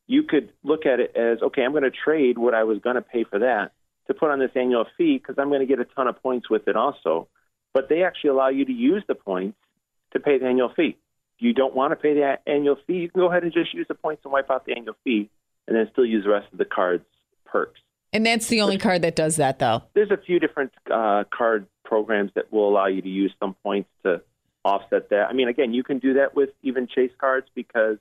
you 0.07 0.23
could 0.23 0.53
look 0.63 0.87
at 0.87 1.01
it 1.01 1.17
as, 1.17 1.43
okay, 1.43 1.63
I'm 1.63 1.73
going 1.73 1.85
to 1.85 1.91
trade 1.91 2.37
what 2.37 2.55
I 2.55 2.65
was 2.65 2.79
going 2.79 2.97
to 2.97 3.03
pay 3.03 3.25
for 3.25 3.39
that 3.39 3.73
to 4.07 4.15
put 4.15 4.31
on 4.31 4.39
this 4.39 4.51
annual 4.55 4.85
fee 4.99 5.17
because 5.19 5.37
I'm 5.39 5.49
going 5.49 5.61
to 5.61 5.67
get 5.67 5.81
a 5.81 5.87
ton 5.87 6.09
of 6.09 6.23
points 6.23 6.51
with 6.51 6.69
it 6.69 6.77
also 6.77 7.29
but 7.75 7.89
they 7.89 8.05
actually 8.05 8.31
allow 8.31 8.49
you 8.49 8.65
to 8.65 8.73
use 8.73 9.03
the 9.07 9.17
points 9.17 9.59
to 10.13 10.21
pay 10.21 10.39
the 10.39 10.47
annual 10.47 10.73
fee. 10.75 10.97
If 11.37 11.43
you 11.43 11.53
don't 11.53 11.75
want 11.75 11.91
to 11.91 11.97
pay 11.97 12.15
the 12.15 12.39
annual 12.47 12.77
fee, 12.87 12.95
you 12.95 13.11
can 13.11 13.21
go 13.21 13.29
ahead 13.29 13.43
and 13.43 13.53
just 13.53 13.75
use 13.75 13.87
the 13.89 13.95
points 13.95 14.23
and 14.25 14.33
wipe 14.33 14.51
out 14.51 14.65
the 14.65 14.73
annual 14.75 14.95
fee 15.03 15.29
and 15.67 15.77
then 15.77 15.89
still 15.93 16.07
use 16.07 16.25
the 16.25 16.31
rest 16.31 16.47
of 16.53 16.59
the 16.59 16.65
card's 16.65 17.05
perks. 17.45 17.81
And 18.13 18.25
that's 18.25 18.47
the 18.47 18.61
only 18.61 18.79
card 18.79 19.03
that 19.03 19.17
does 19.17 19.37
that, 19.37 19.59
though. 19.59 19.83
There's 19.95 20.13
a 20.13 20.17
few 20.17 20.39
different 20.39 20.73
uh, 20.89 21.25
card 21.37 21.67
programs 21.85 22.31
that 22.37 22.53
will 22.53 22.69
allow 22.69 22.87
you 22.87 23.03
to 23.03 23.09
use 23.09 23.35
some 23.41 23.55
points 23.65 23.91
to 24.05 24.23
offset 24.65 25.11
that. 25.11 25.29
I 25.29 25.33
mean, 25.33 25.49
again, 25.49 25.75
you 25.75 25.83
can 25.83 25.99
do 25.99 26.15
that 26.15 26.35
with 26.35 26.51
even 26.63 26.87
Chase 26.87 27.13
cards 27.19 27.47
because 27.55 27.99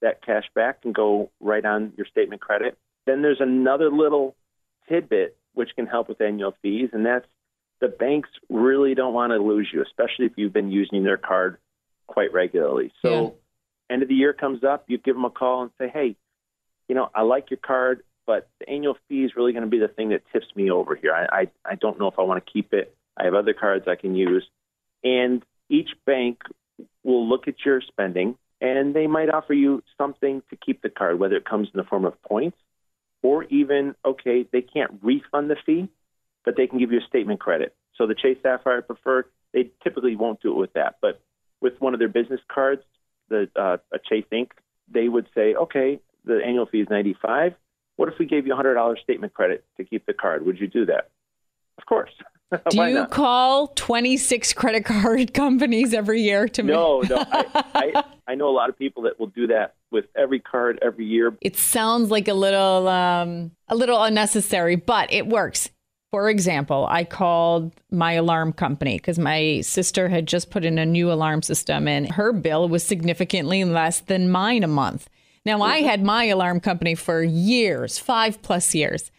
that 0.00 0.24
cash 0.24 0.44
back 0.54 0.82
can 0.82 0.92
go 0.92 1.30
right 1.40 1.64
on 1.64 1.92
your 1.96 2.06
statement 2.06 2.40
credit. 2.40 2.76
Then 3.06 3.22
there's 3.22 3.40
another 3.40 3.90
little 3.90 4.34
tidbit 4.88 5.36
which 5.54 5.70
can 5.76 5.86
help 5.86 6.08
with 6.08 6.20
annual 6.20 6.54
fees, 6.62 6.90
and 6.92 7.04
that's 7.06 7.26
the 7.80 7.88
banks 7.88 8.28
really 8.48 8.94
don't 8.94 9.12
want 9.12 9.32
to 9.32 9.38
lose 9.38 9.68
you, 9.72 9.82
especially 9.82 10.26
if 10.26 10.32
you've 10.36 10.52
been 10.52 10.70
using 10.70 11.04
their 11.04 11.16
card 11.16 11.58
quite 12.06 12.32
regularly. 12.32 12.92
So, 13.02 13.34
yeah. 13.88 13.94
end 13.94 14.02
of 14.02 14.08
the 14.08 14.14
year 14.14 14.32
comes 14.32 14.64
up, 14.64 14.84
you 14.86 14.98
give 14.98 15.14
them 15.14 15.24
a 15.24 15.30
call 15.30 15.62
and 15.62 15.70
say, 15.78 15.88
hey, 15.88 16.16
you 16.88 16.94
know, 16.94 17.10
I 17.14 17.22
like 17.22 17.50
your 17.50 17.58
card, 17.58 18.02
but 18.26 18.48
the 18.60 18.68
annual 18.68 18.96
fee 19.08 19.24
is 19.24 19.32
really 19.36 19.52
going 19.52 19.64
to 19.64 19.70
be 19.70 19.78
the 19.78 19.88
thing 19.88 20.10
that 20.10 20.22
tips 20.32 20.46
me 20.54 20.70
over 20.70 20.94
here. 20.94 21.12
I, 21.12 21.40
I, 21.40 21.50
I 21.64 21.74
don't 21.74 21.98
know 21.98 22.06
if 22.06 22.18
I 22.18 22.22
want 22.22 22.44
to 22.44 22.52
keep 22.52 22.72
it. 22.72 22.94
I 23.16 23.24
have 23.24 23.34
other 23.34 23.52
cards 23.52 23.86
I 23.88 23.96
can 23.96 24.14
use. 24.14 24.46
And 25.02 25.44
each 25.72 25.90
bank 26.06 26.38
will 27.02 27.28
look 27.28 27.48
at 27.48 27.54
your 27.64 27.80
spending 27.80 28.36
and 28.60 28.94
they 28.94 29.06
might 29.06 29.28
offer 29.28 29.54
you 29.54 29.82
something 29.98 30.42
to 30.50 30.56
keep 30.56 30.82
the 30.82 30.90
card, 30.90 31.18
whether 31.18 31.36
it 31.36 31.44
comes 31.44 31.68
in 31.72 31.78
the 31.78 31.84
form 31.84 32.04
of 32.04 32.20
points 32.22 32.58
or 33.22 33.44
even, 33.44 33.94
okay, 34.04 34.46
they 34.52 34.62
can't 34.62 34.92
refund 35.02 35.50
the 35.50 35.56
fee, 35.64 35.88
but 36.44 36.56
they 36.56 36.66
can 36.66 36.78
give 36.78 36.92
you 36.92 36.98
a 36.98 37.06
statement 37.08 37.40
credit. 37.40 37.74
So 37.96 38.06
the 38.06 38.14
Chase 38.14 38.38
Sapphire 38.42 38.82
Preferred, 38.82 39.26
they 39.52 39.70
typically 39.82 40.14
won't 40.14 40.40
do 40.42 40.52
it 40.52 40.56
with 40.56 40.72
that. 40.74 40.96
But 41.00 41.20
with 41.60 41.74
one 41.80 41.94
of 41.94 42.00
their 42.00 42.08
business 42.08 42.40
cards, 42.52 42.82
the 43.28 43.48
uh, 43.56 43.78
a 43.92 43.98
Chase 43.98 44.26
Ink, 44.30 44.52
they 44.92 45.08
would 45.08 45.26
say, 45.34 45.54
okay, 45.54 46.00
the 46.24 46.40
annual 46.44 46.66
fee 46.66 46.80
is 46.80 46.88
95. 46.90 47.54
What 47.96 48.08
if 48.08 48.18
we 48.18 48.26
gave 48.26 48.46
you 48.46 48.54
a 48.54 48.56
$100 48.56 49.00
statement 49.02 49.34
credit 49.34 49.64
to 49.76 49.84
keep 49.84 50.06
the 50.06 50.14
card? 50.14 50.44
Would 50.44 50.58
you 50.58 50.66
do 50.66 50.86
that? 50.86 51.10
Of 51.78 51.86
course. 51.86 52.10
Do 52.70 52.82
you 52.82 52.94
not? 52.94 53.10
call 53.10 53.68
26 53.68 54.52
credit 54.52 54.84
card 54.84 55.34
companies 55.34 55.94
every 55.94 56.22
year 56.22 56.48
to 56.48 56.62
No, 56.62 57.00
no. 57.00 57.16
I, 57.16 57.64
I, 57.74 58.04
I, 58.28 58.34
know 58.34 58.48
a 58.48 58.52
lot 58.52 58.68
of 58.68 58.78
people 58.78 59.04
that 59.04 59.18
will 59.18 59.28
do 59.28 59.46
that 59.46 59.74
with 59.90 60.06
every 60.16 60.40
card 60.40 60.78
every 60.82 61.06
year. 61.06 61.36
It 61.40 61.56
sounds 61.56 62.10
like 62.10 62.28
a 62.28 62.34
little 62.34 62.88
um, 62.88 63.52
a 63.68 63.74
little 63.74 64.02
unnecessary, 64.02 64.76
but 64.76 65.12
it 65.12 65.26
works. 65.26 65.70
For 66.10 66.28
example, 66.28 66.86
I 66.90 67.04
called 67.04 67.72
my 67.90 68.12
alarm 68.12 68.52
company 68.52 68.98
because 68.98 69.18
my 69.18 69.62
sister 69.62 70.10
had 70.10 70.26
just 70.26 70.50
put 70.50 70.62
in 70.62 70.78
a 70.78 70.84
new 70.84 71.10
alarm 71.10 71.40
system 71.40 71.88
and 71.88 72.10
her 72.12 72.34
bill 72.34 72.68
was 72.68 72.84
significantly 72.84 73.64
less 73.64 74.00
than 74.00 74.28
mine 74.28 74.62
a 74.62 74.68
month. 74.68 75.08
Now, 75.46 75.62
I 75.62 75.78
had 75.78 76.04
my 76.04 76.24
alarm 76.24 76.60
company 76.60 76.94
for 76.94 77.22
years, 77.22 77.98
five 77.98 78.42
plus 78.42 78.74
years. 78.74 79.10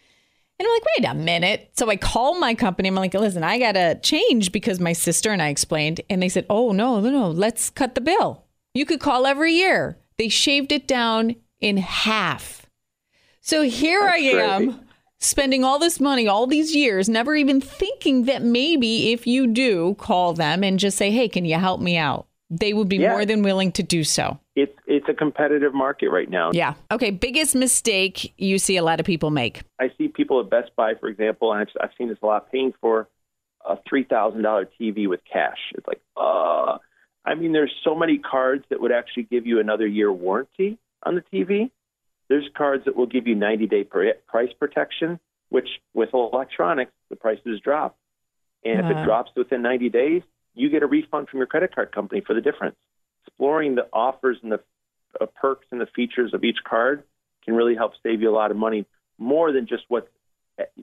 And 0.58 0.66
I'm 0.66 0.72
like, 0.72 0.84
wait 0.98 1.08
a 1.08 1.14
minute. 1.14 1.70
So 1.76 1.90
I 1.90 1.96
call 1.96 2.38
my 2.38 2.54
company. 2.54 2.88
I'm 2.88 2.94
like, 2.94 3.14
listen, 3.14 3.42
I 3.42 3.58
got 3.58 3.72
to 3.72 3.98
change 4.00 4.52
because 4.52 4.78
my 4.78 4.92
sister 4.92 5.30
and 5.30 5.42
I 5.42 5.48
explained. 5.48 6.00
And 6.08 6.22
they 6.22 6.28
said, 6.28 6.46
oh, 6.48 6.72
no, 6.72 7.00
no, 7.00 7.10
no, 7.10 7.30
let's 7.30 7.70
cut 7.70 7.94
the 7.94 8.00
bill. 8.00 8.44
You 8.72 8.86
could 8.86 9.00
call 9.00 9.26
every 9.26 9.54
year. 9.54 9.98
They 10.16 10.28
shaved 10.28 10.70
it 10.70 10.86
down 10.86 11.36
in 11.60 11.78
half. 11.78 12.66
So 13.40 13.62
here 13.62 14.02
That's 14.02 14.14
I 14.14 14.18
am. 14.18 14.64
Crazy 14.72 14.80
spending 15.24 15.64
all 15.64 15.78
this 15.78 15.98
money 15.98 16.28
all 16.28 16.46
these 16.46 16.74
years, 16.74 17.08
never 17.08 17.34
even 17.34 17.60
thinking 17.60 18.24
that 18.24 18.42
maybe 18.42 19.12
if 19.12 19.26
you 19.26 19.46
do 19.46 19.94
call 19.94 20.34
them 20.34 20.62
and 20.62 20.78
just 20.78 20.98
say, 20.98 21.10
hey, 21.10 21.28
can 21.28 21.44
you 21.44 21.58
help 21.58 21.80
me 21.80 21.96
out? 21.96 22.26
They 22.50 22.72
would 22.72 22.88
be 22.88 22.98
yeah. 22.98 23.10
more 23.10 23.24
than 23.24 23.42
willing 23.42 23.72
to 23.72 23.82
do 23.82 24.04
so. 24.04 24.38
It's 24.56 24.76
it's 24.86 25.08
a 25.08 25.14
competitive 25.14 25.74
market 25.74 26.10
right 26.10 26.30
now. 26.30 26.50
Yeah. 26.52 26.74
Okay. 26.90 27.10
Biggest 27.10 27.54
mistake 27.54 28.32
you 28.38 28.58
see 28.58 28.76
a 28.76 28.84
lot 28.84 29.00
of 29.00 29.06
people 29.06 29.30
make. 29.30 29.62
I 29.80 29.90
see 29.98 30.08
people 30.08 30.40
at 30.40 30.48
Best 30.48 30.74
Buy, 30.76 30.94
for 30.94 31.08
example, 31.08 31.52
and 31.52 31.60
I've, 31.60 31.68
I've 31.80 31.90
seen 31.98 32.08
this 32.08 32.18
a 32.22 32.26
lot, 32.26 32.52
paying 32.52 32.72
for 32.80 33.08
a 33.64 33.76
three 33.88 34.04
thousand 34.04 34.42
dollar 34.42 34.68
TV 34.80 35.08
with 35.08 35.20
cash. 35.30 35.58
It's 35.74 35.86
like, 35.86 36.00
uh, 36.16 36.78
I 37.24 37.34
mean, 37.34 37.52
there's 37.52 37.72
so 37.82 37.96
many 37.96 38.18
cards 38.18 38.64
that 38.70 38.80
would 38.80 38.92
actually 38.92 39.24
give 39.24 39.46
you 39.46 39.58
another 39.58 39.86
year 39.86 40.12
warranty 40.12 40.78
on 41.02 41.16
the 41.16 41.22
TV. 41.22 41.70
There's 42.28 42.48
cards 42.56 42.84
that 42.86 42.96
will 42.96 43.06
give 43.06 43.26
you 43.26 43.34
90 43.34 43.66
day 43.66 43.84
price 43.84 44.52
protection, 44.58 45.20
which 45.48 45.68
with 45.92 46.10
electronics, 46.14 46.92
the 47.10 47.16
prices 47.16 47.60
drop. 47.60 47.98
And 48.64 48.80
if 48.80 48.86
it 48.86 49.04
drops 49.04 49.30
within 49.36 49.60
90 49.60 49.90
days, 49.90 50.22
you 50.54 50.70
get 50.70 50.82
a 50.82 50.86
refund 50.86 51.28
from 51.28 51.38
your 51.38 51.46
credit 51.46 51.74
card 51.74 51.92
company 51.92 52.22
for 52.26 52.32
the 52.32 52.40
difference. 52.40 52.76
Exploring 53.36 53.74
the 53.74 53.88
offers 53.92 54.38
and 54.42 54.52
the 54.52 54.60
uh, 55.20 55.26
perks 55.26 55.66
and 55.72 55.80
the 55.80 55.86
features 55.86 56.32
of 56.34 56.44
each 56.44 56.58
card 56.64 57.02
can 57.44 57.54
really 57.54 57.74
help 57.74 57.92
save 58.02 58.22
you 58.22 58.30
a 58.30 58.34
lot 58.34 58.50
of 58.50 58.56
money, 58.56 58.86
more 59.18 59.52
than 59.52 59.66
just 59.66 59.82
what 59.88 60.10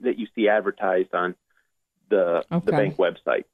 that 0.02 0.18
you 0.18 0.26
see 0.34 0.48
advertised 0.48 1.14
on 1.14 1.34
the 2.10 2.44
okay. 2.52 2.66
the 2.66 2.72
bank 2.72 2.96
website. 2.96 3.44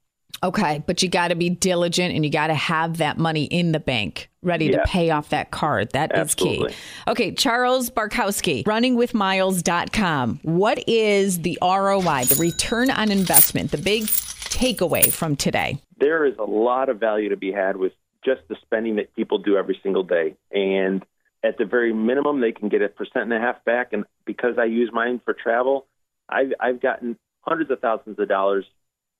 Okay, 0.42 0.82
but 0.87 1.02
you 1.02 1.08
got 1.08 1.28
to 1.28 1.34
be 1.37 1.48
diligent 1.48 2.14
and 2.14 2.24
you 2.24 2.30
got 2.30 2.48
to 2.48 2.54
have 2.54 2.98
that 2.98 3.18
money 3.18 3.44
in 3.44 3.72
the 3.72 3.80
bank 3.80 4.28
ready 4.42 4.66
Yeah. 4.66 4.82
to 4.82 4.82
pay 4.87 5.11
off 5.11 5.30
that 5.30 5.50
card. 5.50 5.92
That 5.92 6.12
is 6.12 6.18
Absolutely. 6.18 6.70
key. 6.70 6.76
Okay, 7.08 7.32
Charles 7.32 7.88
Barkowski, 7.90 8.64
runningwithmiles.com. 8.64 10.40
What 10.42 10.87
is 10.88 11.40
the 11.42 11.58
ROI, 11.62 12.24
the 12.24 12.37
return 12.38 12.90
on 12.90 13.11
investment, 13.11 13.70
the 13.70 13.78
big 13.78 14.04
takeaway 14.04 15.12
from 15.12 15.37
today? 15.37 15.80
there 16.00 16.24
is 16.24 16.34
a 16.38 16.44
lot 16.44 16.88
of 16.88 17.00
value 17.00 17.28
to 17.28 17.37
be 17.37 17.50
had 17.50 17.76
with 17.76 17.90
just 18.28 18.46
the 18.48 18.56
spending 18.62 18.96
that 18.96 19.14
people 19.14 19.38
do 19.38 19.56
every 19.56 19.78
single 19.82 20.02
day. 20.02 20.36
And 20.52 21.04
at 21.42 21.56
the 21.56 21.64
very 21.64 21.92
minimum, 21.92 22.40
they 22.40 22.52
can 22.52 22.68
get 22.68 22.82
a 22.82 22.88
percent 22.88 23.24
and 23.24 23.32
a 23.32 23.38
half 23.38 23.64
back. 23.64 23.92
And 23.92 24.04
because 24.26 24.58
I 24.58 24.64
use 24.64 24.90
mine 24.92 25.20
for 25.24 25.34
travel, 25.34 25.86
I've, 26.28 26.52
I've 26.60 26.80
gotten 26.80 27.16
hundreds 27.40 27.70
of 27.70 27.80
thousands 27.80 28.18
of 28.18 28.28
dollars 28.28 28.66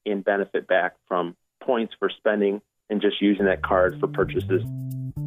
in 0.05 0.21
benefit 0.21 0.67
back 0.67 0.97
from 1.07 1.37
points 1.63 1.95
for 1.99 2.11
spending 2.11 2.61
and 2.91 3.01
just 3.01 3.21
using 3.23 3.47
that 3.47 3.63
card 3.63 3.99
for 4.01 4.09
purchases 4.09 4.63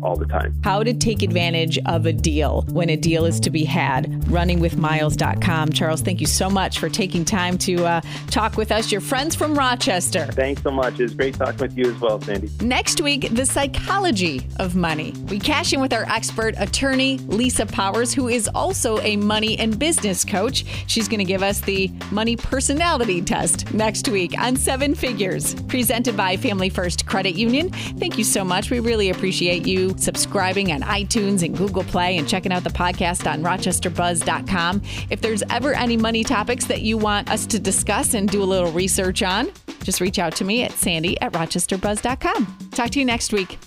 all 0.03 0.15
the 0.15 0.25
time. 0.25 0.59
How 0.63 0.83
to 0.83 0.93
take 0.93 1.21
advantage 1.21 1.77
of 1.85 2.05
a 2.05 2.13
deal 2.13 2.63
when 2.71 2.89
a 2.89 2.97
deal 2.97 3.25
is 3.25 3.39
to 3.41 3.49
be 3.49 3.63
had. 3.63 4.05
Runningwithmiles.com. 4.25 5.71
Charles, 5.71 6.01
thank 6.01 6.21
you 6.21 6.27
so 6.27 6.49
much 6.49 6.79
for 6.79 6.89
taking 6.89 7.25
time 7.25 7.57
to 7.59 7.85
uh, 7.85 8.01
talk 8.27 8.57
with 8.57 8.71
us. 8.71 8.91
Your 8.91 9.01
friends 9.01 9.35
from 9.35 9.57
Rochester. 9.57 10.25
Thanks 10.27 10.61
so 10.63 10.71
much. 10.71 10.99
It 10.99 11.03
was 11.03 11.13
great 11.13 11.35
talking 11.35 11.59
with 11.59 11.77
you 11.77 11.91
as 11.91 11.99
well, 11.99 12.21
Sandy. 12.21 12.49
Next 12.61 13.01
week, 13.01 13.29
the 13.31 13.45
psychology 13.45 14.47
of 14.57 14.75
money. 14.75 15.13
We 15.29 15.39
cash 15.39 15.73
in 15.73 15.81
with 15.81 15.93
our 15.93 16.03
expert 16.09 16.55
attorney, 16.57 17.17
Lisa 17.19 17.65
Powers, 17.65 18.13
who 18.13 18.27
is 18.27 18.49
also 18.53 18.99
a 18.99 19.15
money 19.17 19.57
and 19.59 19.77
business 19.77 20.23
coach. 20.23 20.65
She's 20.87 21.07
going 21.07 21.19
to 21.19 21.25
give 21.25 21.43
us 21.43 21.61
the 21.61 21.91
money 22.11 22.35
personality 22.35 23.21
test 23.21 23.73
next 23.73 24.07
week 24.07 24.37
on 24.37 24.55
Seven 24.55 24.95
Figures, 24.95 25.55
presented 25.65 26.15
by 26.17 26.37
Family 26.37 26.69
First 26.69 27.05
Credit 27.05 27.35
Union. 27.35 27.69
Thank 27.71 28.17
you 28.17 28.23
so 28.23 28.43
much. 28.43 28.69
We 28.69 28.79
really 28.79 29.09
appreciate 29.09 29.65
you 29.65 29.90
subscribing 29.99 30.71
on 30.71 30.81
iTunes 30.81 31.43
and 31.43 31.57
Google 31.57 31.83
Play 31.83 32.17
and 32.17 32.27
checking 32.27 32.51
out 32.51 32.63
the 32.63 32.69
podcast 32.69 33.31
on 33.31 33.43
rochesterbuzz.com. 33.43 34.81
If 35.09 35.21
there's 35.21 35.43
ever 35.49 35.73
any 35.73 35.97
money 35.97 36.23
topics 36.23 36.65
that 36.65 36.81
you 36.81 36.97
want 36.97 37.29
us 37.29 37.45
to 37.47 37.59
discuss 37.59 38.13
and 38.13 38.29
do 38.29 38.43
a 38.43 38.45
little 38.45 38.71
research 38.71 39.23
on, 39.23 39.51
just 39.83 40.01
reach 40.01 40.19
out 40.19 40.35
to 40.35 40.43
me 40.43 40.63
at 40.63 40.71
sandy 40.71 41.19
at 41.21 41.33
rochesterbuzz.com. 41.33 42.69
Talk 42.71 42.89
to 42.91 42.99
you 42.99 43.05
next 43.05 43.33
week. 43.33 43.57